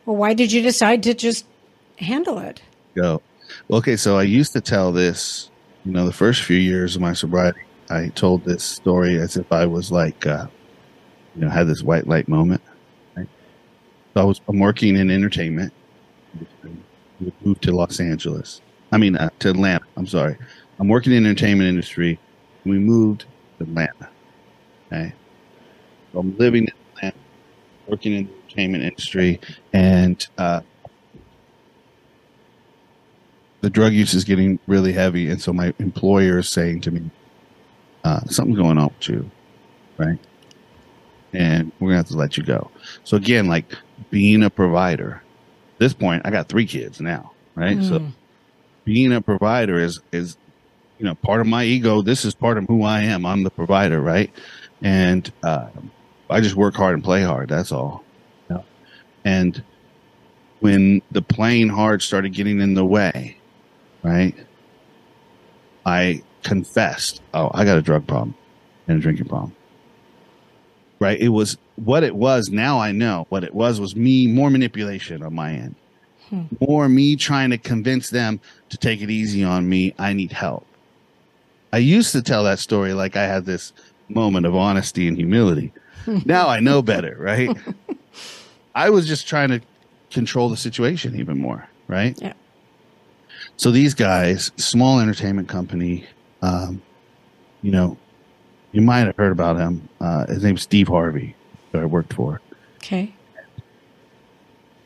Well, 0.05 0.15
why 0.15 0.34
did 0.34 0.51
you 0.51 0.62
decide 0.62 1.03
to 1.03 1.13
just 1.13 1.45
handle 1.97 2.38
it? 2.39 2.62
Go. 2.95 3.21
Okay, 3.71 3.95
so 3.95 4.17
I 4.17 4.23
used 4.23 4.53
to 4.53 4.62
tell 4.62 4.91
this, 4.91 5.49
you 5.86 5.91
know, 5.91 6.05
the 6.05 6.13
first 6.13 6.43
few 6.43 6.58
years 6.58 6.95
of 6.95 7.01
my 7.01 7.13
sobriety, 7.13 7.62
I 7.89 8.10
told 8.10 8.43
this 8.43 8.63
story 8.63 9.19
as 9.19 9.38
if 9.38 9.51
I 9.51 9.65
was 9.65 9.91
like, 9.91 10.25
uh, 10.25 10.47
you 11.36 11.41
know, 11.41 11.49
had 11.49 11.67
this 11.67 11.84
white 11.84 12.08
light 12.08 12.27
moment. 12.27 12.62
Right? 13.15 13.27
So 14.13 14.21
I 14.21 14.23
was, 14.23 14.41
I'm 14.47 14.60
working 14.60 14.95
in 14.95 15.12
entertainment. 15.12 15.73
We 17.19 17.31
moved 17.43 17.62
to 17.63 17.71
Los 17.71 17.99
Angeles. 17.99 18.62
I 18.91 18.97
mean, 18.97 19.15
uh, 19.15 19.29
to 19.39 19.49
Atlanta. 19.49 19.86
I'm 19.97 20.08
sorry. 20.08 20.38
I'm 20.79 20.88
working 20.88 21.13
in 21.13 21.23
the 21.23 21.29
entertainment 21.29 21.69
industry. 21.69 22.19
We 22.65 22.79
moved 22.79 23.25
to 23.58 23.63
Atlanta. 23.63 24.10
Okay. 24.88 25.13
So 26.12 26.19
I'm 26.19 26.38
living 26.38 26.63
in 26.63 26.73
Atlanta, 26.95 27.17
working 27.88 28.13
in 28.13 28.25
the 28.25 28.34
entertainment 28.34 28.84
industry, 28.84 29.39
and 29.73 30.27
uh, 30.38 30.62
the 33.65 33.71
drug 33.71 33.93
use 33.93 34.13
is 34.13 34.23
getting 34.23 34.60
really 34.67 34.93
heavy. 34.93 35.28
And 35.28 35.41
so 35.41 35.51
my 35.51 35.73
employer 35.80 36.38
is 36.38 36.47
saying 36.47 36.82
to 36.82 36.91
me, 36.91 37.10
uh, 38.04 38.19
something's 38.25 38.60
going 38.60 38.78
on 38.78 38.93
with 38.99 39.10
you, 39.10 39.32
right? 39.97 40.19
And 41.34 41.71
we're 41.80 41.88
gonna 41.88 41.97
have 41.97 42.08
to 42.10 42.15
let 42.15 42.38
you 42.38 42.43
go. 42.43 42.69
So 43.06 43.17
again, 43.17 43.47
like 43.47 43.65
being 44.12 44.43
a 44.43 44.51
provider, 44.51 45.23
at 45.73 45.80
this 45.80 45.93
point, 45.93 46.21
I 46.25 46.30
got 46.30 46.47
three 46.47 46.67
kids 46.67 47.01
now, 47.01 47.32
right? 47.56 47.80
Mm. 47.80 47.89
So 47.89 48.08
being 48.84 49.12
a 49.12 49.19
provider 49.19 49.80
is 49.80 49.99
is 50.12 50.38
you 50.99 51.06
know 51.06 51.15
part 51.15 51.41
of 51.41 51.47
my 51.47 51.63
ego. 51.63 52.04
This 52.04 52.23
is 52.23 52.36
part 52.36 52.60
of 52.60 52.65
who 52.65 52.84
I 52.84 53.01
am. 53.01 53.25
I'm 53.25 53.41
the 53.41 53.49
provider, 53.49 53.99
right? 53.99 54.32
And 54.84 55.32
uh, 55.41 55.69
I 56.30 56.39
just 56.39 56.56
work 56.56 56.75
hard 56.75 56.93
and 56.93 57.04
play 57.04 57.23
hard. 57.23 57.49
That's 57.49 57.71
all. 57.71 58.04
Yeah. 58.47 58.62
And 59.23 59.63
when 60.60 61.01
the 61.10 61.23
playing 61.23 61.69
hard 61.69 62.04
started 62.04 62.32
getting 62.32 62.62
in 62.62 62.75
the 62.75 62.86
way, 62.86 63.39
right? 64.06 64.36
I 65.86 66.22
confessed, 66.44 67.22
oh, 67.34 67.50
I 67.54 67.65
got 67.65 67.78
a 67.78 67.82
drug 67.82 68.06
problem 68.06 68.36
and 68.88 69.00
a 69.00 69.02
drinking 69.02 69.28
problem. 69.28 69.56
Right? 71.00 71.20
It 71.20 71.30
was 71.30 71.58
what 71.76 72.04
it 72.04 72.15
was. 72.15 72.50
Now 72.50 72.80
I 72.80 72.91
know 72.91 73.26
what 73.30 73.44
it 73.44 73.54
was 73.54 73.80
was 73.80 73.96
me, 73.96 74.28
more 74.28 74.50
manipulation 74.50 75.24
on 75.24 75.34
my 75.34 75.54
end, 75.54 75.76
hmm. 76.30 76.44
more 76.60 76.88
me 76.88 77.15
trying 77.15 77.50
to 77.50 77.58
convince 77.58 78.10
them 78.10 78.39
to 78.70 78.78
take 78.78 79.02
it 79.02 79.10
easy 79.10 79.44
on 79.44 79.68
me. 79.68 79.94
I 79.98 80.13
need 80.13 80.32
help. 80.32 80.65
I 81.74 81.80
used 81.80 82.12
to 82.13 82.22
tell 82.22 82.44
that 82.46 82.60
story 82.60 82.94
like 82.94 83.15
I 83.18 83.26
had 83.26 83.46
this 83.46 83.74
moment 84.08 84.46
of 84.46 84.56
honesty 84.56 85.08
and 85.08 85.18
humility. 85.18 85.74
now 86.26 86.48
I 86.48 86.60
know 86.60 86.82
better, 86.82 87.18
right? 87.20 87.50
I 88.76 88.89
was 88.91 89.08
just 89.08 89.28
trying 89.28 89.50
to 89.50 89.62
control 90.12 90.50
the 90.50 90.58
situation 90.58 91.20
even 91.20 91.39
more, 91.39 91.68
right? 91.88 92.18
Yeah. 92.22 92.34
So 93.58 93.72
these 93.72 93.94
guys, 93.94 94.52
small 94.58 95.00
entertainment 95.00 95.48
company, 95.48 96.06
um, 96.41 96.82
you 97.62 97.72
know, 97.72 97.98
you 98.72 98.82
might 98.82 99.08
have 99.08 99.15
heard 99.15 99.32
about 99.32 99.58
him. 99.58 99.88
Uh, 100.02 100.26
his 100.28 100.44
name's 100.44 100.62
Steve 100.62 100.89
Harvey, 100.89 101.36
that 101.72 101.82
I 101.82 101.86
worked 101.86 102.13
for. 102.13 102.41
Okay. 102.78 103.13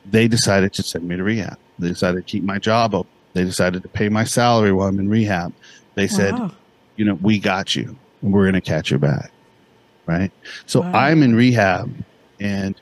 They 0.06 0.28
decided 0.28 0.74
to 0.74 0.84
send 0.84 1.08
me 1.08 1.18
to 1.18 1.24
rehab. 1.24 1.58
They 1.80 1.88
decided 1.88 2.18
to 2.18 2.32
keep 2.32 2.44
my 2.44 2.60
job 2.60 2.94
open. 2.94 3.12
They 3.34 3.44
decided 3.44 3.84
to 3.84 3.90
pay 3.90 4.10
my 4.10 4.24
salary 4.24 4.72
while 4.72 4.88
I'm 4.88 5.00
in 5.00 5.10
rehab. 5.10 5.54
They 5.96 6.08
said, 6.08 6.34
wow. 6.34 6.52
you 6.96 7.06
know, 7.06 7.16
we 7.16 7.40
got 7.40 7.76
you 7.76 7.96
and 8.22 8.34
we're 8.34 8.44
going 8.44 8.54
to 8.54 8.62
catch 8.62 8.90
your 8.90 9.00
back. 9.00 9.32
Right. 10.06 10.32
So 10.66 10.82
wow. 10.82 10.92
I'm 10.94 11.22
in 11.22 11.36
rehab 11.36 11.94
and 12.40 12.80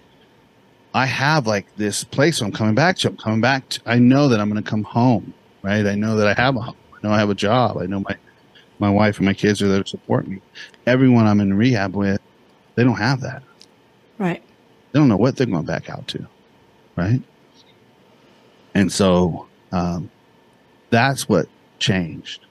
I 0.93 1.05
have 1.05 1.47
like 1.47 1.73
this 1.75 2.03
place 2.03 2.41
I'm 2.41 2.51
coming 2.51 2.75
back 2.75 2.97
to. 2.97 3.09
I'm 3.09 3.17
coming 3.17 3.41
back 3.41 3.67
to, 3.69 3.81
I 3.85 3.99
know 3.99 4.29
that 4.29 4.39
I'm 4.39 4.49
going 4.49 4.63
to 4.63 4.69
come 4.69 4.83
home. 4.83 5.33
Right. 5.67 5.85
I 5.85 5.95
know 5.95 6.15
that 6.15 6.27
I 6.27 6.41
have 6.41 6.55
a 6.55 6.61
home. 6.61 6.77
I 6.93 7.05
know 7.05 7.13
I 7.13 7.19
have 7.19 7.29
a 7.29 7.35
job. 7.35 7.77
I 7.77 7.87
know 7.87 7.99
my 7.99 8.15
my 8.79 8.89
wife 8.89 9.17
and 9.17 9.25
my 9.25 9.33
kids 9.33 9.61
are 9.61 9.67
there 9.67 9.83
to 9.83 9.89
support 9.89 10.25
me. 10.25 10.39
Everyone 10.85 11.27
I'm 11.27 11.41
in 11.41 11.53
rehab 11.53 11.93
with, 11.93 12.21
they 12.75 12.85
don't 12.85 12.95
have 12.95 13.19
that. 13.19 13.43
Right. 14.17 14.41
They 14.91 14.99
don't 14.99 15.09
know 15.09 15.17
what 15.17 15.35
they're 15.35 15.45
going 15.45 15.65
back 15.65 15.89
out 15.89 16.07
to. 16.07 16.25
Right. 16.95 17.21
And 18.75 18.89
so 18.89 19.45
um, 19.73 20.09
that's 20.89 21.27
what 21.27 21.49
changed 21.79 22.45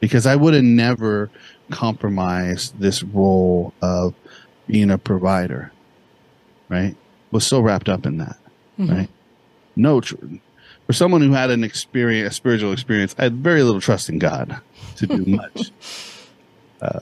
because 0.00 0.26
I 0.26 0.36
would 0.36 0.52
have 0.52 0.62
never 0.62 1.30
compromised 1.70 2.78
this 2.78 3.02
role 3.02 3.72
of 3.80 4.12
being 4.66 4.90
a 4.90 4.98
provider. 4.98 5.72
Right. 6.68 6.94
Was 7.30 7.46
so 7.46 7.60
wrapped 7.60 7.88
up 7.88 8.04
in 8.04 8.18
that. 8.18 8.36
Mm-hmm. 8.78 8.94
Right. 8.94 9.10
No, 9.74 10.02
for 10.88 10.94
someone 10.94 11.20
who 11.20 11.32
had 11.32 11.50
an 11.50 11.64
experience, 11.64 12.32
a 12.32 12.34
spiritual 12.34 12.72
experience, 12.72 13.14
I 13.18 13.24
had 13.24 13.34
very 13.34 13.62
little 13.62 13.80
trust 13.80 14.08
in 14.08 14.18
God 14.18 14.58
to 14.96 15.06
do 15.06 15.22
much. 15.26 15.70
uh, 16.80 17.00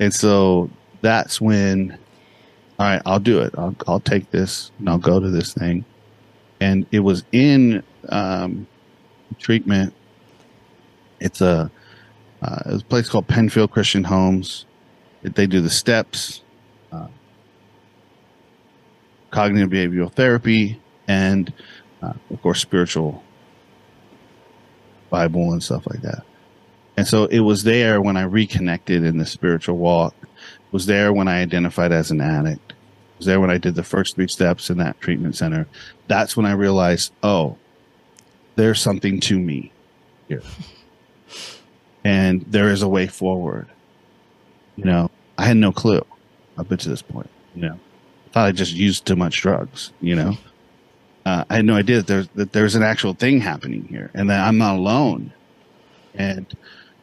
and 0.00 0.12
so 0.12 0.70
that's 1.02 1.38
when, 1.38 1.98
all 2.78 2.86
right, 2.86 3.02
I'll 3.04 3.20
do 3.20 3.40
it. 3.40 3.54
I'll, 3.58 3.76
I'll 3.86 4.00
take 4.00 4.30
this 4.30 4.70
and 4.78 4.88
I'll 4.88 4.96
go 4.96 5.20
to 5.20 5.28
this 5.28 5.52
thing. 5.52 5.84
And 6.62 6.86
it 6.92 7.00
was 7.00 7.24
in 7.30 7.82
um, 8.08 8.66
treatment. 9.38 9.92
It's 11.20 11.42
a, 11.42 11.70
uh, 12.40 12.58
it's 12.64 12.82
a 12.82 12.86
place 12.86 13.10
called 13.10 13.28
Penfield 13.28 13.70
Christian 13.70 14.04
Homes. 14.04 14.64
They 15.22 15.46
do 15.46 15.60
the 15.60 15.68
steps, 15.68 16.42
uh, 16.90 17.08
cognitive 19.30 19.68
behavioral 19.68 20.10
therapy, 20.10 20.80
and 21.06 21.52
uh, 22.04 22.12
of 22.30 22.42
course, 22.42 22.60
spiritual 22.60 23.22
Bible 25.10 25.52
and 25.52 25.62
stuff 25.62 25.86
like 25.86 26.02
that. 26.02 26.24
And 26.96 27.06
so 27.06 27.26
it 27.26 27.40
was 27.40 27.64
there 27.64 28.00
when 28.00 28.16
I 28.16 28.22
reconnected 28.22 29.04
in 29.04 29.18
the 29.18 29.26
spiritual 29.26 29.76
walk. 29.76 30.14
It 30.22 30.28
was 30.72 30.86
there 30.86 31.12
when 31.12 31.28
I 31.28 31.40
identified 31.40 31.92
as 31.92 32.10
an 32.10 32.20
addict. 32.20 32.72
It 32.72 33.18
was 33.18 33.26
there 33.26 33.40
when 33.40 33.50
I 33.50 33.58
did 33.58 33.74
the 33.74 33.82
first 33.82 34.14
three 34.14 34.28
steps 34.28 34.70
in 34.70 34.78
that 34.78 35.00
treatment 35.00 35.36
center. 35.36 35.66
That's 36.08 36.36
when 36.36 36.46
I 36.46 36.52
realized, 36.52 37.12
oh, 37.22 37.56
there's 38.56 38.80
something 38.80 39.20
to 39.20 39.38
me 39.38 39.72
here. 40.28 40.42
and 42.04 42.42
there 42.42 42.70
is 42.70 42.82
a 42.82 42.88
way 42.88 43.06
forward. 43.06 43.68
You 44.76 44.84
know, 44.84 45.10
I 45.38 45.46
had 45.46 45.56
no 45.56 45.72
clue 45.72 46.04
up 46.58 46.68
to 46.68 46.88
this 46.88 47.02
point. 47.02 47.30
You 47.54 47.62
know, 47.62 47.80
I 48.26 48.30
thought 48.30 48.46
I 48.46 48.52
just 48.52 48.72
used 48.72 49.06
too 49.06 49.16
much 49.16 49.40
drugs, 49.40 49.92
you 50.00 50.14
know 50.14 50.36
uh, 51.24 51.44
I 51.48 51.56
had 51.56 51.64
no 51.64 51.74
idea 51.76 51.96
that 51.96 52.06
there's 52.06 52.28
that 52.34 52.52
there's 52.52 52.74
an 52.74 52.82
actual 52.82 53.14
thing 53.14 53.40
happening 53.40 53.84
here, 53.88 54.10
and 54.14 54.28
that 54.30 54.46
I'm 54.46 54.58
not 54.58 54.76
alone. 54.76 55.32
And 56.14 56.46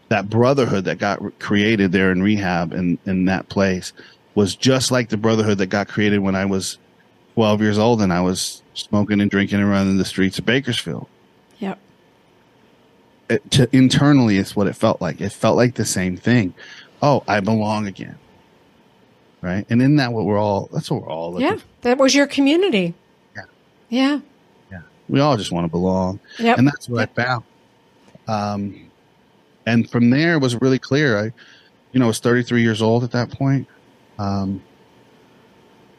that 0.10 0.30
brotherhood 0.30 0.86
that 0.86 0.98
got 1.00 1.20
created 1.40 1.92
there 1.92 2.12
in 2.12 2.22
rehab 2.22 2.74
and 2.74 2.98
in 3.06 3.26
that 3.26 3.50
place 3.50 3.94
was 4.36 4.56
just 4.56 4.92
like 4.92 5.10
the 5.10 5.18
brotherhood 5.18 5.58
that 5.58 5.68
got 5.68 5.88
created 5.88 6.20
when 6.20 6.36
I 6.36 6.46
was 6.46 6.78
12 7.36 7.62
years 7.62 7.78
old 7.78 8.02
and 8.02 8.12
I 8.14 8.22
was 8.22 8.62
smoking 8.74 9.20
and 9.22 9.30
drinking 9.32 9.60
and 9.60 9.70
running 9.70 9.98
the 9.98 10.06
streets 10.06 10.38
of 10.40 10.46
Bakersfield. 10.46 11.08
Yep. 11.60 11.80
It, 13.30 13.52
to, 13.52 13.70
internally, 13.76 14.38
it's 14.38 14.56
what 14.56 14.68
it 14.68 14.74
felt 14.76 15.02
like. 15.02 15.22
It 15.22 15.32
felt 15.32 15.56
like 15.58 15.76
the 15.76 15.86
same 15.86 16.18
thing. 16.18 16.54
Oh, 17.02 17.24
I 17.28 17.40
belong 17.40 17.88
again. 17.88 18.18
Right. 19.42 19.66
And 19.70 19.82
in 19.82 19.96
that, 19.96 20.14
what 20.14 20.26
we're 20.26 20.38
all, 20.40 20.70
that's 20.72 20.92
what 20.92 21.02
we're 21.02 21.10
all 21.10 21.40
Yeah. 21.42 21.56
for. 21.56 21.64
That 21.82 21.98
was 21.98 22.14
your 22.14 22.28
community. 22.28 22.94
Yeah. 23.91 24.21
Yeah. 24.71 24.82
We 25.10 25.19
all 25.19 25.38
just 25.38 25.51
want 25.51 25.65
to 25.65 25.69
belong. 25.69 26.19
Yep. 26.39 26.58
and 26.58 26.67
that's 26.67 26.89
what 26.89 27.10
I 27.10 27.21
found. 27.21 27.43
Um, 28.27 28.89
and 29.65 29.88
from 29.89 30.10
there 30.10 30.36
it 30.36 30.39
was 30.39 30.60
really 30.62 30.80
clear. 30.80 31.19
I, 31.19 31.23
you 31.91 31.99
know, 31.99 32.06
I 32.06 32.08
was 32.08 32.19
33 32.19 32.62
years 32.63 32.82
old 32.82 33.04
at 33.04 33.12
that 33.12 33.30
point. 33.30 33.67
Um, 34.17 34.63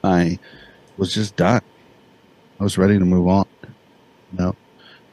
I 0.02 0.38
was 0.96 1.12
just 1.12 1.36
done. 1.36 1.60
I 2.58 2.64
was 2.64 2.78
ready 2.78 2.98
to 2.98 3.04
move 3.04 3.28
on. 3.28 3.46
You 4.32 4.38
know, 4.38 4.56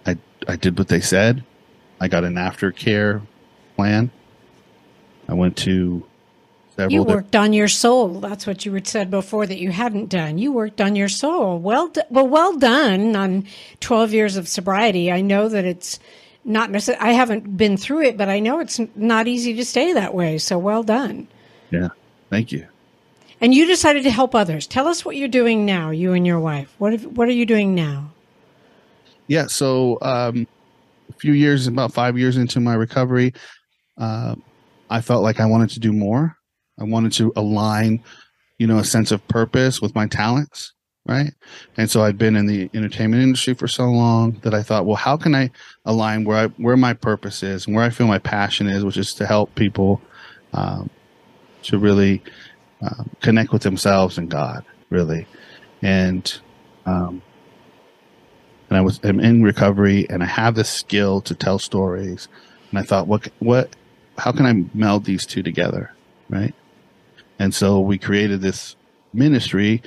I 0.05 0.17
I 0.47 0.55
did 0.55 0.77
what 0.77 0.87
they 0.87 1.01
said. 1.01 1.43
I 1.99 2.07
got 2.07 2.23
an 2.23 2.35
aftercare 2.35 3.21
plan. 3.75 4.09
I 5.27 5.33
went 5.33 5.57
to. 5.57 6.03
You 6.87 7.03
worked 7.03 7.35
on 7.35 7.53
your 7.53 7.67
soul. 7.67 8.19
That's 8.19 8.47
what 8.47 8.65
you 8.65 8.73
had 8.73 8.87
said 8.87 9.11
before 9.11 9.45
that 9.45 9.59
you 9.59 9.71
hadn't 9.71 10.09
done. 10.09 10.37
You 10.37 10.51
worked 10.51 10.79
on 10.79 10.95
your 10.95 11.09
soul. 11.09 11.59
Well, 11.59 11.91
well, 12.09 12.27
well 12.27 12.57
done 12.57 13.15
on 13.15 13.45
12 13.81 14.13
years 14.13 14.37
of 14.37 14.47
sobriety. 14.47 15.11
I 15.11 15.21
know 15.21 15.49
that 15.49 15.65
it's 15.65 15.99
not 16.45 16.71
necessarily, 16.71 17.09
I 17.09 17.13
haven't 17.13 17.57
been 17.57 17.75
through 17.77 18.03
it, 18.03 18.17
but 18.17 18.29
I 18.29 18.39
know 18.39 18.59
it's 18.59 18.79
not 18.95 19.27
easy 19.27 19.53
to 19.55 19.65
stay 19.65 19.93
that 19.93 20.13
way. 20.13 20.37
So 20.37 20.57
well 20.57 20.83
done. 20.83 21.27
yeah, 21.71 21.89
thank 22.29 22.51
you. 22.51 22.67
And 23.41 23.53
you 23.53 23.65
decided 23.65 24.03
to 24.03 24.11
help 24.11 24.35
others. 24.35 24.67
Tell 24.67 24.87
us 24.87 25.05
what 25.05 25.15
you're 25.15 25.27
doing 25.27 25.65
now, 25.65 25.91
you 25.91 26.13
and 26.13 26.27
your 26.27 26.39
wife. 26.39 26.73
What, 26.77 26.91
have, 26.93 27.05
what 27.05 27.27
are 27.27 27.33
you 27.33 27.45
doing 27.45 27.73
now? 27.73 28.11
yeah 29.29 29.47
so 29.47 29.97
um, 30.01 30.45
a 31.09 31.13
few 31.13 31.31
years 31.31 31.67
about 31.67 31.93
five 31.93 32.17
years 32.17 32.35
into 32.35 32.59
my 32.59 32.73
recovery 32.73 33.31
uh, 33.97 34.35
i 34.89 34.99
felt 34.99 35.23
like 35.23 35.39
i 35.39 35.45
wanted 35.45 35.69
to 35.69 35.79
do 35.79 35.93
more 35.93 36.35
i 36.79 36.83
wanted 36.83 37.11
to 37.11 37.31
align 37.35 38.03
you 38.57 38.67
know 38.67 38.79
a 38.79 38.83
sense 38.83 39.11
of 39.11 39.25
purpose 39.27 39.81
with 39.81 39.95
my 39.95 40.07
talents 40.07 40.73
right 41.07 41.33
and 41.77 41.89
so 41.89 42.03
i'd 42.03 42.17
been 42.17 42.35
in 42.35 42.45
the 42.45 42.69
entertainment 42.73 43.23
industry 43.23 43.53
for 43.53 43.67
so 43.67 43.85
long 43.85 44.31
that 44.41 44.53
i 44.53 44.61
thought 44.61 44.85
well 44.85 44.95
how 44.95 45.15
can 45.17 45.33
i 45.35 45.49
align 45.85 46.23
where 46.23 46.37
i 46.37 46.47
where 46.57 46.77
my 46.77 46.93
purpose 46.93 47.43
is 47.43 47.67
and 47.67 47.75
where 47.75 47.85
i 47.85 47.89
feel 47.89 48.07
my 48.07 48.19
passion 48.19 48.67
is 48.67 48.83
which 48.83 48.97
is 48.97 49.13
to 49.13 49.25
help 49.25 49.53
people 49.55 50.01
um, 50.53 50.89
to 51.61 51.77
really 51.77 52.21
um, 52.81 53.09
connect 53.21 53.51
with 53.51 53.61
themselves 53.61 54.17
and 54.17 54.29
god 54.29 54.65
really 54.89 55.25
and 55.81 56.39
um, 56.85 57.21
and 58.69 58.77
I 58.77 58.81
was 58.81 58.99
am 59.03 59.19
in 59.19 59.43
recovery 59.43 60.07
and 60.09 60.23
I 60.23 60.27
have 60.27 60.55
the 60.55 60.63
skill 60.63 61.21
to 61.21 61.35
tell 61.35 61.59
stories. 61.59 62.27
And 62.69 62.79
I 62.79 62.83
thought, 62.83 63.07
what, 63.07 63.27
what, 63.39 63.75
how 64.17 64.31
can 64.31 64.45
I 64.45 64.77
meld 64.77 65.05
these 65.05 65.25
two 65.25 65.41
together? 65.41 65.93
Right. 66.29 66.53
And 67.39 67.55
so 67.55 67.79
we 67.79 67.97
created 67.97 68.41
this 68.41 68.75
ministry 69.13 69.81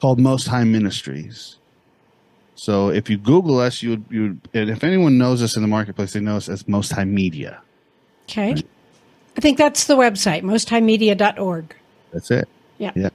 called 0.00 0.18
Most 0.18 0.46
High 0.48 0.64
Ministries. 0.64 1.56
So 2.56 2.90
if 2.90 3.08
you 3.08 3.16
Google 3.16 3.60
us, 3.60 3.82
you 3.82 4.04
you 4.10 4.38
and 4.52 4.68
if 4.68 4.82
anyone 4.82 5.16
knows 5.16 5.42
us 5.42 5.54
in 5.54 5.62
the 5.62 5.68
marketplace, 5.68 6.12
they 6.12 6.20
know 6.20 6.36
us 6.36 6.48
as 6.48 6.66
Most 6.66 6.90
High 6.90 7.04
Media. 7.04 7.62
Okay. 8.24 8.56
I 9.36 9.40
think 9.40 9.56
that's 9.56 9.84
the 9.84 9.96
website, 9.96 10.42
mosthighmedia.org. 10.42 11.74
That's 12.12 12.30
it. 12.32 12.48
Yeah. 12.78 12.90
Yeah. 12.96 13.10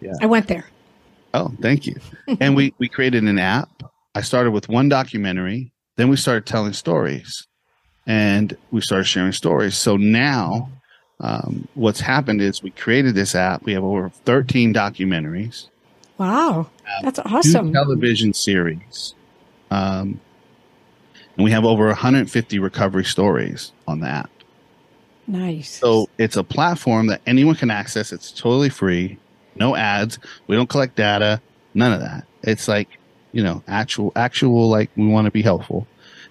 Yeah. 0.00 0.14
I 0.22 0.26
went 0.26 0.48
there. 0.48 0.64
Oh, 1.34 1.52
thank 1.60 1.86
you. 1.86 1.96
and 2.40 2.56
we 2.56 2.72
we 2.78 2.88
created 2.88 3.24
an 3.24 3.38
app. 3.38 3.82
I 4.14 4.22
started 4.22 4.52
with 4.52 4.68
one 4.68 4.88
documentary, 4.88 5.70
then 5.96 6.08
we 6.08 6.16
started 6.16 6.46
telling 6.46 6.72
stories, 6.72 7.46
and 8.06 8.56
we 8.70 8.80
started 8.80 9.04
sharing 9.04 9.32
stories. 9.32 9.76
So 9.76 9.96
now, 9.98 10.70
um, 11.20 11.66
what's 11.74 12.00
happened 12.00 12.40
is 12.40 12.62
we 12.62 12.70
created 12.70 13.14
this 13.14 13.34
app. 13.34 13.64
We 13.64 13.72
have 13.72 13.84
over 13.84 14.08
thirteen 14.08 14.72
documentaries, 14.72 15.66
Wow. 16.18 16.68
That's 17.02 17.18
two 17.18 17.24
awesome. 17.26 17.72
television 17.72 18.32
series, 18.34 19.14
um, 19.70 20.20
and 21.36 21.44
we 21.44 21.52
have 21.52 21.64
over 21.64 21.86
150 21.86 22.58
recovery 22.58 23.04
stories 23.04 23.72
on 23.86 24.00
the 24.00 24.08
app. 24.08 24.30
Nice. 25.28 25.70
So 25.78 26.08
it's 26.18 26.36
a 26.36 26.42
platform 26.42 27.06
that 27.06 27.20
anyone 27.26 27.54
can 27.54 27.70
access. 27.70 28.12
It's 28.12 28.32
totally 28.32 28.68
free, 28.68 29.18
no 29.54 29.76
ads. 29.76 30.18
We 30.48 30.56
don't 30.56 30.68
collect 30.68 30.96
data, 30.96 31.40
none 31.74 31.92
of 31.92 32.00
that. 32.00 32.26
It's 32.42 32.66
like 32.66 32.88
you 33.32 33.42
know, 33.42 33.62
actual, 33.68 34.10
actual. 34.16 34.68
Like 34.68 34.90
we 34.96 35.06
want 35.06 35.26
to 35.26 35.30
be 35.30 35.42
helpful, 35.42 35.86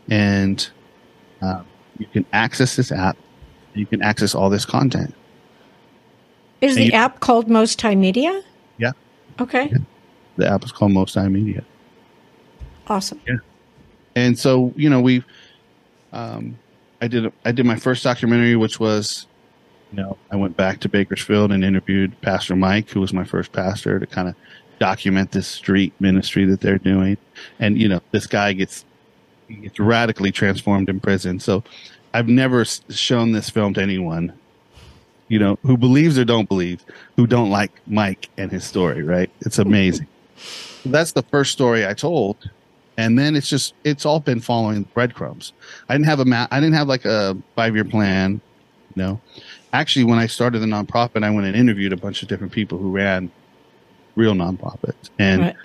and 0.10 0.70
uh, 1.42 1.64
you 1.98 2.08
can 2.08 2.26
access 2.34 2.76
this 2.76 2.92
app. 2.92 3.18
You 3.78 3.86
can 3.86 4.02
access 4.02 4.36
all 4.36 4.50
this 4.50 4.66
content. 4.66 5.14
Is 6.62 6.76
and 6.76 6.84
the 6.84 6.88
you- 6.88 6.94
app 6.94 7.20
called 7.20 7.50
Most 7.50 7.82
High 7.82 7.96
Media? 7.96 8.44
Yeah. 8.78 8.92
Okay. 9.40 9.72
The 10.38 10.48
app 10.48 10.64
is 10.64 10.72
called 10.72 10.92
Most 10.92 11.16
High 11.16 11.28
Media, 11.30 11.64
Awesome. 12.88 13.20
Yeah. 13.28 13.36
And 14.16 14.38
so 14.38 14.74
you 14.76 14.90
know 14.90 15.02
we've. 15.02 15.26
Um, 16.14 16.58
I 17.02 17.08
did. 17.08 17.32
I 17.46 17.52
did 17.52 17.66
my 17.66 17.76
first 17.76 18.04
documentary, 18.04 18.56
which 18.56 18.80
was, 18.80 19.28
you 19.92 19.98
know, 19.98 20.18
I 20.32 20.36
went 20.36 20.58
back 20.58 20.80
to 20.82 20.90
Bakersfield 20.90 21.52
and 21.52 21.64
interviewed 21.64 22.20
Pastor 22.22 22.56
Mike, 22.56 22.90
who 22.90 23.02
was 23.02 23.14
my 23.14 23.24
first 23.24 23.52
pastor, 23.52 24.00
to 24.00 24.08
kind 24.08 24.28
of 24.28 24.36
document 24.80 25.32
this 25.32 25.48
street 25.48 25.94
ministry 26.00 26.46
that 26.46 26.62
they're 26.62 26.78
doing. 26.78 27.18
And 27.60 27.78
you 27.80 27.88
know, 27.88 28.02
this 28.12 28.26
guy 28.26 28.54
gets 28.54 28.86
he 29.48 29.56
gets 29.56 29.80
radically 29.80 30.32
transformed 30.32 30.90
in 30.90 31.00
prison. 31.00 31.40
So 31.40 31.64
I've 32.18 32.28
never 32.28 32.66
shown 32.66 33.32
this 33.32 33.48
film 33.48 33.76
to 33.76 33.82
anyone, 33.82 34.34
you 35.28 35.38
know, 35.38 35.60
who 35.62 35.78
believes 35.78 36.18
or 36.18 36.26
don't 36.26 36.50
believe, 36.50 36.84
who 37.16 37.28
don't 37.28 37.52
like 37.52 37.72
Mike 37.86 38.30
and 38.38 38.52
his 38.52 38.64
story. 38.64 39.04
Right? 39.04 39.30
It's 39.42 39.60
amazing. 39.60 40.08
That's 40.86 41.12
the 41.12 41.22
first 41.22 41.52
story 41.52 41.86
I 41.86 41.94
told. 41.94 42.50
And 42.98 43.20
then 43.20 43.36
it's 43.36 43.48
just 43.48 43.76
it's 43.84 44.04
all 44.04 44.20
been 44.20 44.40
following 44.40 44.82
breadcrumbs. 44.96 45.54
I 45.88 45.94
didn't 45.94 46.08
have 46.08 46.20
a 46.20 46.26
ma- 46.26 46.48
I 46.50 46.60
didn't 46.60 46.74
have 46.74 46.88
like 46.88 47.06
a 47.06 47.38
five 47.56 47.76
year 47.76 47.86
plan. 47.86 48.42
You 48.96 49.04
know, 49.04 49.22
actually, 49.74 50.06
when 50.06 50.18
I 50.18 50.26
started 50.26 50.58
the 50.58 50.66
nonprofit, 50.66 51.24
I 51.24 51.30
went 51.30 51.46
and 51.46 51.56
interviewed 51.56 51.94
a 51.94 51.98
bunch 51.98 52.24
of 52.24 52.30
different 52.30 52.52
people 52.52 52.80
who 52.80 52.90
ran 52.90 53.30
real 54.16 54.34
nonprofits, 54.34 55.12
and 55.20 55.42
Right. 55.44 55.56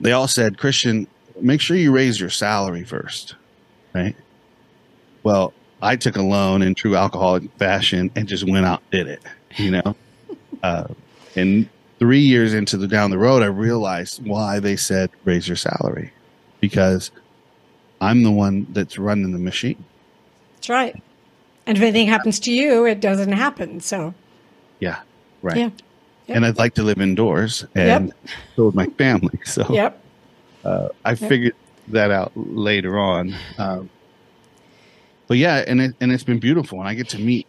they 0.00 0.10
all 0.10 0.26
said, 0.26 0.58
"Christian, 0.58 1.06
make 1.40 1.60
sure 1.60 1.76
you 1.76 1.92
raise 1.92 2.18
your 2.18 2.30
salary 2.30 2.82
first, 2.82 3.36
right?" 3.94 4.16
Well, 5.24 5.52
I 5.82 5.96
took 5.96 6.16
a 6.16 6.22
loan 6.22 6.62
in 6.62 6.74
true 6.74 6.96
alcoholic 6.96 7.50
fashion 7.58 8.10
and 8.14 8.28
just 8.28 8.48
went 8.48 8.64
out 8.66 8.82
and 8.92 9.06
did 9.06 9.08
it. 9.08 9.22
You 9.56 9.70
know, 9.72 9.96
uh, 10.62 10.86
and 11.34 11.68
three 11.98 12.20
years 12.20 12.54
into 12.54 12.76
the 12.76 12.86
down 12.86 13.10
the 13.10 13.18
road, 13.18 13.42
I 13.42 13.46
realized 13.46 14.24
why 14.24 14.60
they 14.60 14.76
said 14.76 15.10
raise 15.24 15.48
your 15.48 15.56
salary 15.56 16.12
because 16.60 17.10
I'm 18.00 18.22
the 18.22 18.30
one 18.30 18.66
that's 18.70 18.98
running 18.98 19.32
the 19.32 19.38
machine. 19.38 19.84
That's 20.56 20.68
right. 20.68 21.02
And 21.66 21.76
if 21.78 21.82
anything 21.82 22.06
happens 22.06 22.38
to 22.40 22.52
you, 22.52 22.84
it 22.84 23.00
doesn't 23.00 23.32
happen. 23.32 23.80
So, 23.80 24.12
Yeah, 24.80 25.00
right. 25.42 25.56
yeah. 25.56 25.70
Yep. 26.26 26.36
And 26.36 26.46
I'd 26.46 26.56
like 26.58 26.74
to 26.74 26.82
live 26.82 27.00
indoors, 27.00 27.66
and 27.74 28.12
so 28.56 28.64
would 28.66 28.74
my 28.74 28.86
family. 28.86 29.38
So 29.44 29.66
Yep. 29.70 30.02
uh, 30.64 30.88
I 31.04 31.14
figured 31.14 31.54
that 31.88 32.10
out 32.10 32.32
later 32.34 32.98
on. 32.98 33.34
Um, 33.58 33.90
but 35.28 35.38
yeah, 35.38 35.64
and 35.66 35.80
it, 35.80 35.94
and 36.00 36.12
it's 36.12 36.24
been 36.24 36.38
beautiful, 36.40 36.78
and 36.80 36.88
I 36.88 36.94
get 36.94 37.08
to 37.10 37.18
meet 37.18 37.46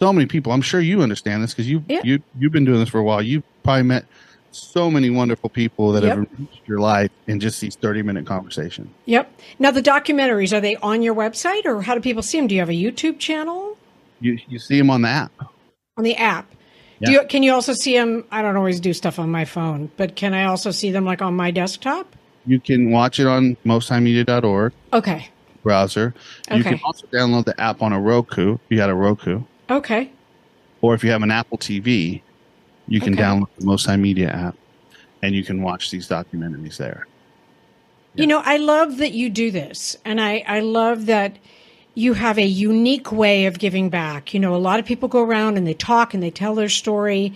so 0.00 0.12
many 0.12 0.26
people. 0.26 0.52
I'm 0.52 0.62
sure 0.62 0.80
you 0.80 1.02
understand 1.02 1.42
this 1.42 1.52
because 1.52 1.68
you 1.68 1.84
Yeah. 1.88 2.00
you 2.04 2.22
you've 2.38 2.52
been 2.52 2.64
doing 2.64 2.80
this 2.80 2.88
for 2.88 2.98
a 2.98 3.04
while. 3.04 3.22
You've 3.22 3.44
probably 3.62 3.84
met 3.84 4.04
so 4.50 4.88
many 4.90 5.10
wonderful 5.10 5.50
people 5.50 5.90
that 5.92 6.04
have 6.04 6.16
enriched 6.18 6.62
your 6.68 6.78
life 6.78 7.10
in 7.26 7.40
just 7.40 7.60
these 7.60 7.74
30 7.74 8.02
minute 8.02 8.24
conversations. 8.24 8.88
Yep. 9.06 9.28
Now, 9.58 9.72
the 9.72 9.82
documentaries, 9.82 10.52
are 10.56 10.60
they 10.60 10.76
on 10.76 11.02
your 11.02 11.14
website 11.14 11.64
or 11.66 11.82
how 11.82 11.94
do 11.94 12.00
people 12.00 12.22
see 12.22 12.38
them? 12.38 12.46
Do 12.46 12.54
you 12.54 12.60
have 12.60 12.68
a 12.68 12.72
YouTube 12.72 13.18
channel 13.18 13.76
You 14.20 14.38
you 14.48 14.58
see 14.60 14.78
them 14.78 14.90
on 14.90 15.02
the 15.02 15.08
app. 15.08 15.32
on 15.96 16.04
the 16.04 16.14
app? 16.16 16.48
Do 17.04 17.10
Yeah. 17.12 17.22
you, 17.22 17.26
can 17.26 17.42
you 17.42 17.52
also 17.52 17.72
see 17.72 17.94
them? 17.96 18.24
I 18.30 18.42
don't 18.42 18.56
always 18.56 18.78
do 18.78 18.92
stuff 18.92 19.18
on 19.18 19.28
my 19.28 19.44
phone, 19.44 19.90
but 19.96 20.14
can 20.14 20.32
I 20.34 20.44
also 20.44 20.70
see 20.70 20.92
them 20.92 21.04
like 21.04 21.20
on 21.20 21.34
my 21.34 21.50
desktop? 21.50 22.14
You 22.46 22.60
can 22.60 22.90
watch 22.92 23.18
it 23.18 23.26
on 23.26 23.56
mosthighmedia.org 23.66 24.72
Okay. 24.92 25.28
Browser. 25.64 26.14
You 26.52 26.62
can 26.62 26.78
also 26.84 27.06
download 27.12 27.46
the 27.46 27.60
app 27.60 27.82
on 27.82 27.92
a 27.92 28.00
Roku. 28.00 28.54
If 28.54 28.60
you 28.70 28.76
got 28.76 28.90
a 28.90 28.94
Roku. 28.94 29.42
Okay. 29.70 30.10
or 30.82 30.94
if 30.94 31.02
you 31.02 31.10
have 31.10 31.22
an 31.22 31.30
Apple 31.30 31.56
TV, 31.58 32.22
you 32.86 33.00
can 33.00 33.14
Okay. 33.14 33.22
download 33.22 33.46
the 33.56 33.64
Most 33.64 33.88
Media 33.88 34.28
app, 34.28 34.54
and 35.22 35.34
you 35.34 35.42
can 35.42 35.62
watch 35.62 35.90
these 35.90 36.06
documentaries 36.06 36.76
there. 36.76 37.06
You 38.16 38.26
know, 38.26 38.42
I 38.44 38.58
love 38.58 38.98
that 38.98 39.12
you 39.12 39.30
do 39.30 39.50
this. 39.50 39.96
And 40.04 40.20
I, 40.20 40.44
I 40.46 40.60
love 40.60 41.06
that 41.06 41.36
you 41.94 42.12
have 42.12 42.38
a 42.38 42.46
unique 42.46 43.10
way 43.10 43.46
of 43.46 43.58
giving 43.58 43.88
back. 43.88 44.34
You 44.34 44.40
know, 44.40 44.54
a 44.54 44.58
lot 44.58 44.78
of 44.78 44.84
people 44.84 45.08
go 45.08 45.22
around 45.22 45.56
and 45.56 45.66
they 45.66 45.74
talk 45.74 46.12
and 46.12 46.22
they 46.22 46.30
tell 46.30 46.54
their 46.54 46.68
story, 46.68 47.32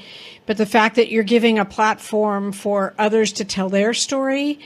but 0.47 0.57
the 0.57 0.67
fact 0.67 0.97
that 0.97 1.11
you're 1.11 1.23
giving 1.25 1.59
a 1.59 1.65
platform 1.65 2.53
for 2.53 2.95
others 2.99 3.33
to 3.35 3.45
tell 3.45 3.69
their 3.69 3.95
story, 3.95 4.59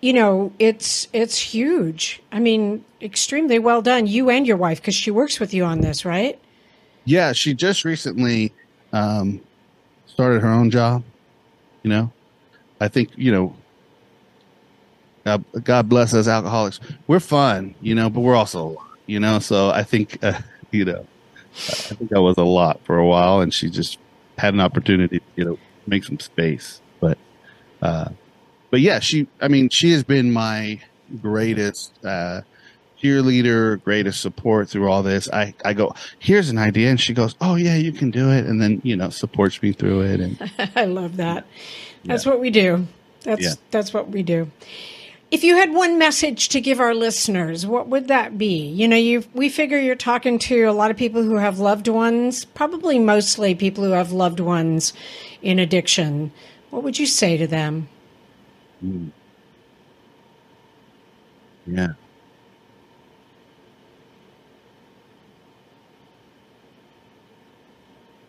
you 0.00 0.12
know, 0.12 0.52
it's 0.58 1.08
it's 1.12 1.38
huge. 1.38 2.22
I 2.32 2.38
mean, 2.38 2.84
extremely 3.00 3.58
well 3.58 3.82
done. 3.82 4.06
You 4.06 4.30
and 4.30 4.46
your 4.46 4.56
wife, 4.56 4.80
because 4.80 4.94
she 4.94 5.10
works 5.10 5.38
with 5.40 5.52
you 5.52 5.64
on 5.64 5.80
this, 5.80 6.04
right? 6.04 6.38
Yeah, 7.04 7.32
she 7.32 7.54
just 7.54 7.84
recently 7.84 8.52
um, 8.92 9.40
started 10.06 10.42
her 10.42 10.48
own 10.48 10.70
job. 10.70 11.02
You 11.82 11.90
know, 11.90 12.12
I 12.80 12.88
think 12.88 13.10
you 13.16 13.32
know. 13.32 13.56
God, 15.62 15.88
bless 15.88 16.12
us 16.12 16.26
alcoholics. 16.26 16.80
We're 17.06 17.20
fun, 17.20 17.76
you 17.80 17.94
know, 17.94 18.10
but 18.10 18.20
we're 18.20 18.34
also 18.34 18.82
you 19.06 19.20
know. 19.20 19.38
So 19.38 19.70
I 19.70 19.82
think, 19.82 20.18
uh, 20.24 20.40
you 20.70 20.84
know, 20.84 21.06
I 21.52 21.94
think 21.94 22.10
that 22.10 22.22
was 22.22 22.38
a 22.38 22.44
lot 22.44 22.80
for 22.84 22.98
a 22.98 23.06
while, 23.06 23.40
and 23.40 23.52
she 23.52 23.68
just 23.68 23.98
had 24.38 24.54
an 24.54 24.60
opportunity, 24.60 25.20
you 25.36 25.44
know, 25.44 25.58
make 25.86 26.04
some 26.04 26.18
space. 26.18 26.80
But, 27.00 27.18
uh, 27.82 28.10
but 28.70 28.80
yeah, 28.80 29.00
she. 29.00 29.26
I 29.40 29.48
mean, 29.48 29.68
she 29.68 29.92
has 29.92 30.04
been 30.04 30.32
my 30.32 30.80
greatest 31.20 31.92
uh, 32.04 32.42
cheerleader, 33.02 33.82
greatest 33.82 34.20
support 34.20 34.68
through 34.68 34.90
all 34.90 35.02
this. 35.02 35.28
I 35.32 35.54
I 35.64 35.72
go, 35.72 35.94
here's 36.18 36.50
an 36.50 36.58
idea, 36.58 36.90
and 36.90 37.00
she 37.00 37.14
goes, 37.14 37.34
oh 37.40 37.56
yeah, 37.56 37.76
you 37.76 37.92
can 37.92 38.10
do 38.10 38.30
it, 38.30 38.46
and 38.46 38.60
then 38.60 38.80
you 38.84 38.96
know 38.96 39.10
supports 39.10 39.60
me 39.62 39.72
through 39.72 40.02
it. 40.02 40.20
And 40.20 40.50
I 40.76 40.84
love 40.84 41.16
that. 41.16 41.46
That's 42.04 42.24
yeah. 42.24 42.32
what 42.32 42.40
we 42.40 42.50
do. 42.50 42.86
That's 43.22 43.42
yeah. 43.42 43.54
that's 43.70 43.92
what 43.92 44.08
we 44.08 44.22
do. 44.22 44.50
If 45.30 45.44
you 45.44 45.56
had 45.56 45.72
one 45.72 45.96
message 45.96 46.48
to 46.48 46.60
give 46.60 46.80
our 46.80 46.92
listeners, 46.92 47.64
what 47.64 47.86
would 47.86 48.08
that 48.08 48.36
be? 48.36 48.66
You 48.66 48.88
know, 48.88 48.96
you 48.96 49.24
we 49.32 49.48
figure 49.48 49.78
you're 49.78 49.94
talking 49.94 50.38
to 50.40 50.64
a 50.64 50.72
lot 50.72 50.90
of 50.90 50.96
people 50.96 51.22
who 51.22 51.36
have 51.36 51.58
loved 51.58 51.88
ones, 51.88 52.44
probably 52.44 52.98
mostly 52.98 53.54
people 53.54 53.84
who 53.84 53.92
have 53.92 54.12
loved 54.12 54.40
ones 54.40 54.92
in 55.40 55.58
addiction. 55.58 56.32
What 56.70 56.82
would 56.82 56.98
you 56.98 57.06
say 57.06 57.36
to 57.36 57.46
them? 57.46 57.88
Mm. 58.84 59.10
Yeah. 61.66 61.88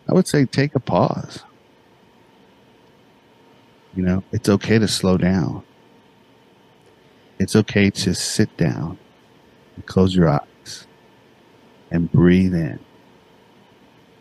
I 0.08 0.12
would 0.12 0.26
say 0.26 0.44
take 0.44 0.74
a 0.74 0.80
pause. 0.80 1.42
You 3.94 4.02
know, 4.02 4.24
it's 4.32 4.48
okay 4.48 4.78
to 4.78 4.88
slow 4.88 5.16
down 5.16 5.62
it's 7.42 7.56
okay 7.56 7.90
to 7.90 8.14
sit 8.14 8.56
down 8.56 8.96
and 9.74 9.84
close 9.84 10.14
your 10.14 10.28
eyes 10.28 10.86
and 11.90 12.10
breathe 12.12 12.54
in 12.54 12.78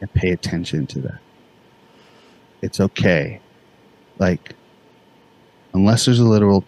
and 0.02 0.14
pay 0.16 0.32
attention 0.32 0.88
to 0.88 1.00
that. 1.02 1.20
It's 2.64 2.80
okay. 2.80 3.40
Like, 4.18 4.56
unless 5.74 6.06
there's 6.06 6.20
a 6.20 6.26
literal 6.26 6.64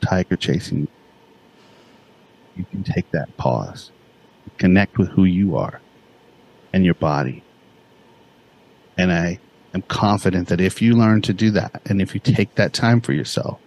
tiger 0.00 0.36
chasing 0.36 0.80
you, 0.80 0.88
you 2.56 2.64
can 2.70 2.82
take 2.82 3.10
that 3.10 3.36
pause, 3.36 3.90
connect 4.58 4.98
with 4.98 5.08
who 5.08 5.24
you 5.24 5.56
are 5.56 5.80
and 6.72 6.84
your 6.84 6.94
body. 6.94 7.42
And 8.96 9.12
I 9.12 9.38
am 9.74 9.82
confident 9.82 10.48
that 10.48 10.60
if 10.60 10.80
you 10.80 10.94
learn 10.94 11.22
to 11.22 11.32
do 11.32 11.50
that 11.50 11.82
and 11.86 12.00
if 12.00 12.14
you 12.14 12.20
take 12.20 12.54
that 12.54 12.72
time 12.72 13.00
for 13.00 13.12
yourself, 13.12 13.60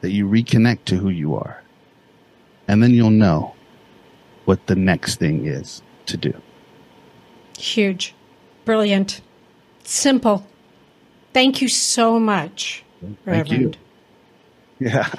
that 0.00 0.10
you 0.10 0.26
reconnect 0.26 0.84
to 0.86 0.96
who 0.96 1.08
you 1.08 1.34
are. 1.34 1.62
And 2.68 2.82
then 2.82 2.92
you'll 2.92 3.10
know 3.10 3.54
what 4.44 4.66
the 4.66 4.76
next 4.76 5.16
thing 5.16 5.46
is 5.46 5.82
to 6.06 6.16
do. 6.16 6.32
Huge. 7.58 8.14
Brilliant. 8.64 9.20
Simple. 9.84 10.46
Thank 11.32 11.60
you 11.60 11.68
so 11.68 12.18
much, 12.18 12.84
Reverend. 13.24 13.76
Yeah. 14.78 15.12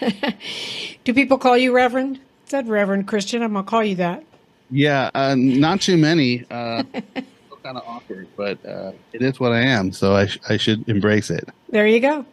do 1.04 1.14
people 1.14 1.38
call 1.38 1.56
you 1.56 1.74
Reverend? 1.74 2.16
It 2.16 2.50
said 2.50 2.68
Reverend 2.68 3.08
Christian. 3.08 3.42
I'm 3.42 3.52
going 3.52 3.64
to 3.64 3.70
call 3.70 3.84
you 3.84 3.96
that. 3.96 4.24
Yeah, 4.70 5.10
uh, 5.14 5.34
not 5.36 5.80
too 5.80 5.96
many. 5.96 6.44
Uh, 6.50 6.82
kind 7.62 7.76
of 7.76 7.84
awkward, 7.86 8.28
but 8.36 8.64
uh, 8.64 8.92
it 9.12 9.22
is 9.22 9.40
what 9.40 9.52
I 9.52 9.60
am, 9.60 9.92
so 9.92 10.14
I, 10.14 10.26
sh- 10.26 10.38
I 10.48 10.56
should 10.56 10.88
embrace 10.88 11.30
it. 11.30 11.48
There 11.68 11.86
you 11.86 12.00
go. 12.00 12.24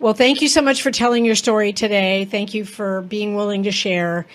Well, 0.00 0.14
thank 0.14 0.40
you 0.40 0.46
so 0.46 0.62
much 0.62 0.80
for 0.82 0.92
telling 0.92 1.24
your 1.24 1.34
story 1.34 1.72
today. 1.72 2.24
Thank 2.24 2.54
you 2.54 2.64
for 2.64 3.02
being 3.02 3.34
willing 3.34 3.64
to 3.64 3.72
share. 3.72 4.26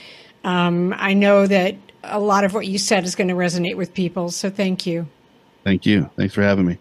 Um, 0.43 0.93
I 0.97 1.13
know 1.13 1.47
that 1.47 1.75
a 2.03 2.19
lot 2.19 2.43
of 2.43 2.53
what 2.53 2.67
you 2.67 2.77
said 2.77 3.05
is 3.05 3.15
going 3.15 3.29
to 3.29 3.33
resonate 3.33 3.77
with 3.77 3.93
people, 3.93 4.29
so 4.29 4.49
thank 4.49 4.85
you. 4.85 5.07
Thank 5.63 5.85
you. 5.85 6.09
Thanks 6.17 6.33
for 6.33 6.41
having 6.41 6.65
me. 6.65 6.77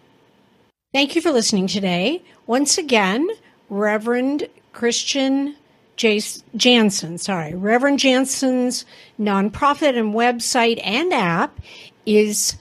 Thank 0.93 1.15
you 1.15 1.21
for 1.23 1.31
listening 1.31 1.65
today. 1.65 2.21
Once 2.45 2.77
again, 2.77 3.27
Reverend 3.67 4.47
Christian 4.73 5.55
Janson, 5.97 7.17
sorry, 7.17 7.55
Reverend 7.55 7.97
Janson's 7.97 8.85
nonprofit 9.19 9.97
and 9.97 10.13
website 10.13 10.79
and 10.83 11.11
app 11.11 11.59
is 12.05 12.57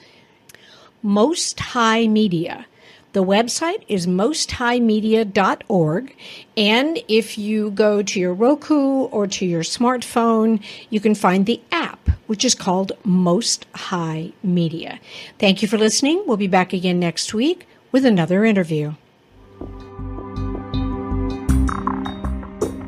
Most 1.03 1.61
High 1.61 2.07
Media. 2.07 2.65
The 3.13 3.23
website 3.23 3.85
is 3.87 4.07
mosthighmedia.org. 4.07 6.17
And 6.57 6.99
if 7.09 7.37
you 7.37 7.71
go 7.73 8.03
to 8.03 8.19
your 8.19 8.33
Roku 8.33 9.03
or 9.03 9.27
to 9.27 9.45
your 9.45 9.63
smartphone, 9.63 10.65
you 10.89 11.01
can 11.01 11.15
find 11.15 11.45
the 11.45 11.61
app, 11.71 12.09
which 12.29 12.47
is 12.47 12.55
called 12.55 12.93
Most 13.05 13.67
High 13.75 14.33
Media. 14.43 14.99
Thank 15.39 15.61
you 15.61 15.69
for 15.69 15.77
listening. 15.77 16.25
We'll 16.27 16.39
be 16.39 16.47
back 16.47 16.73
again 16.73 16.99
next 16.99 17.35
week 17.35 17.67
with 17.93 18.05
another 18.05 18.45
interview. 18.45 18.93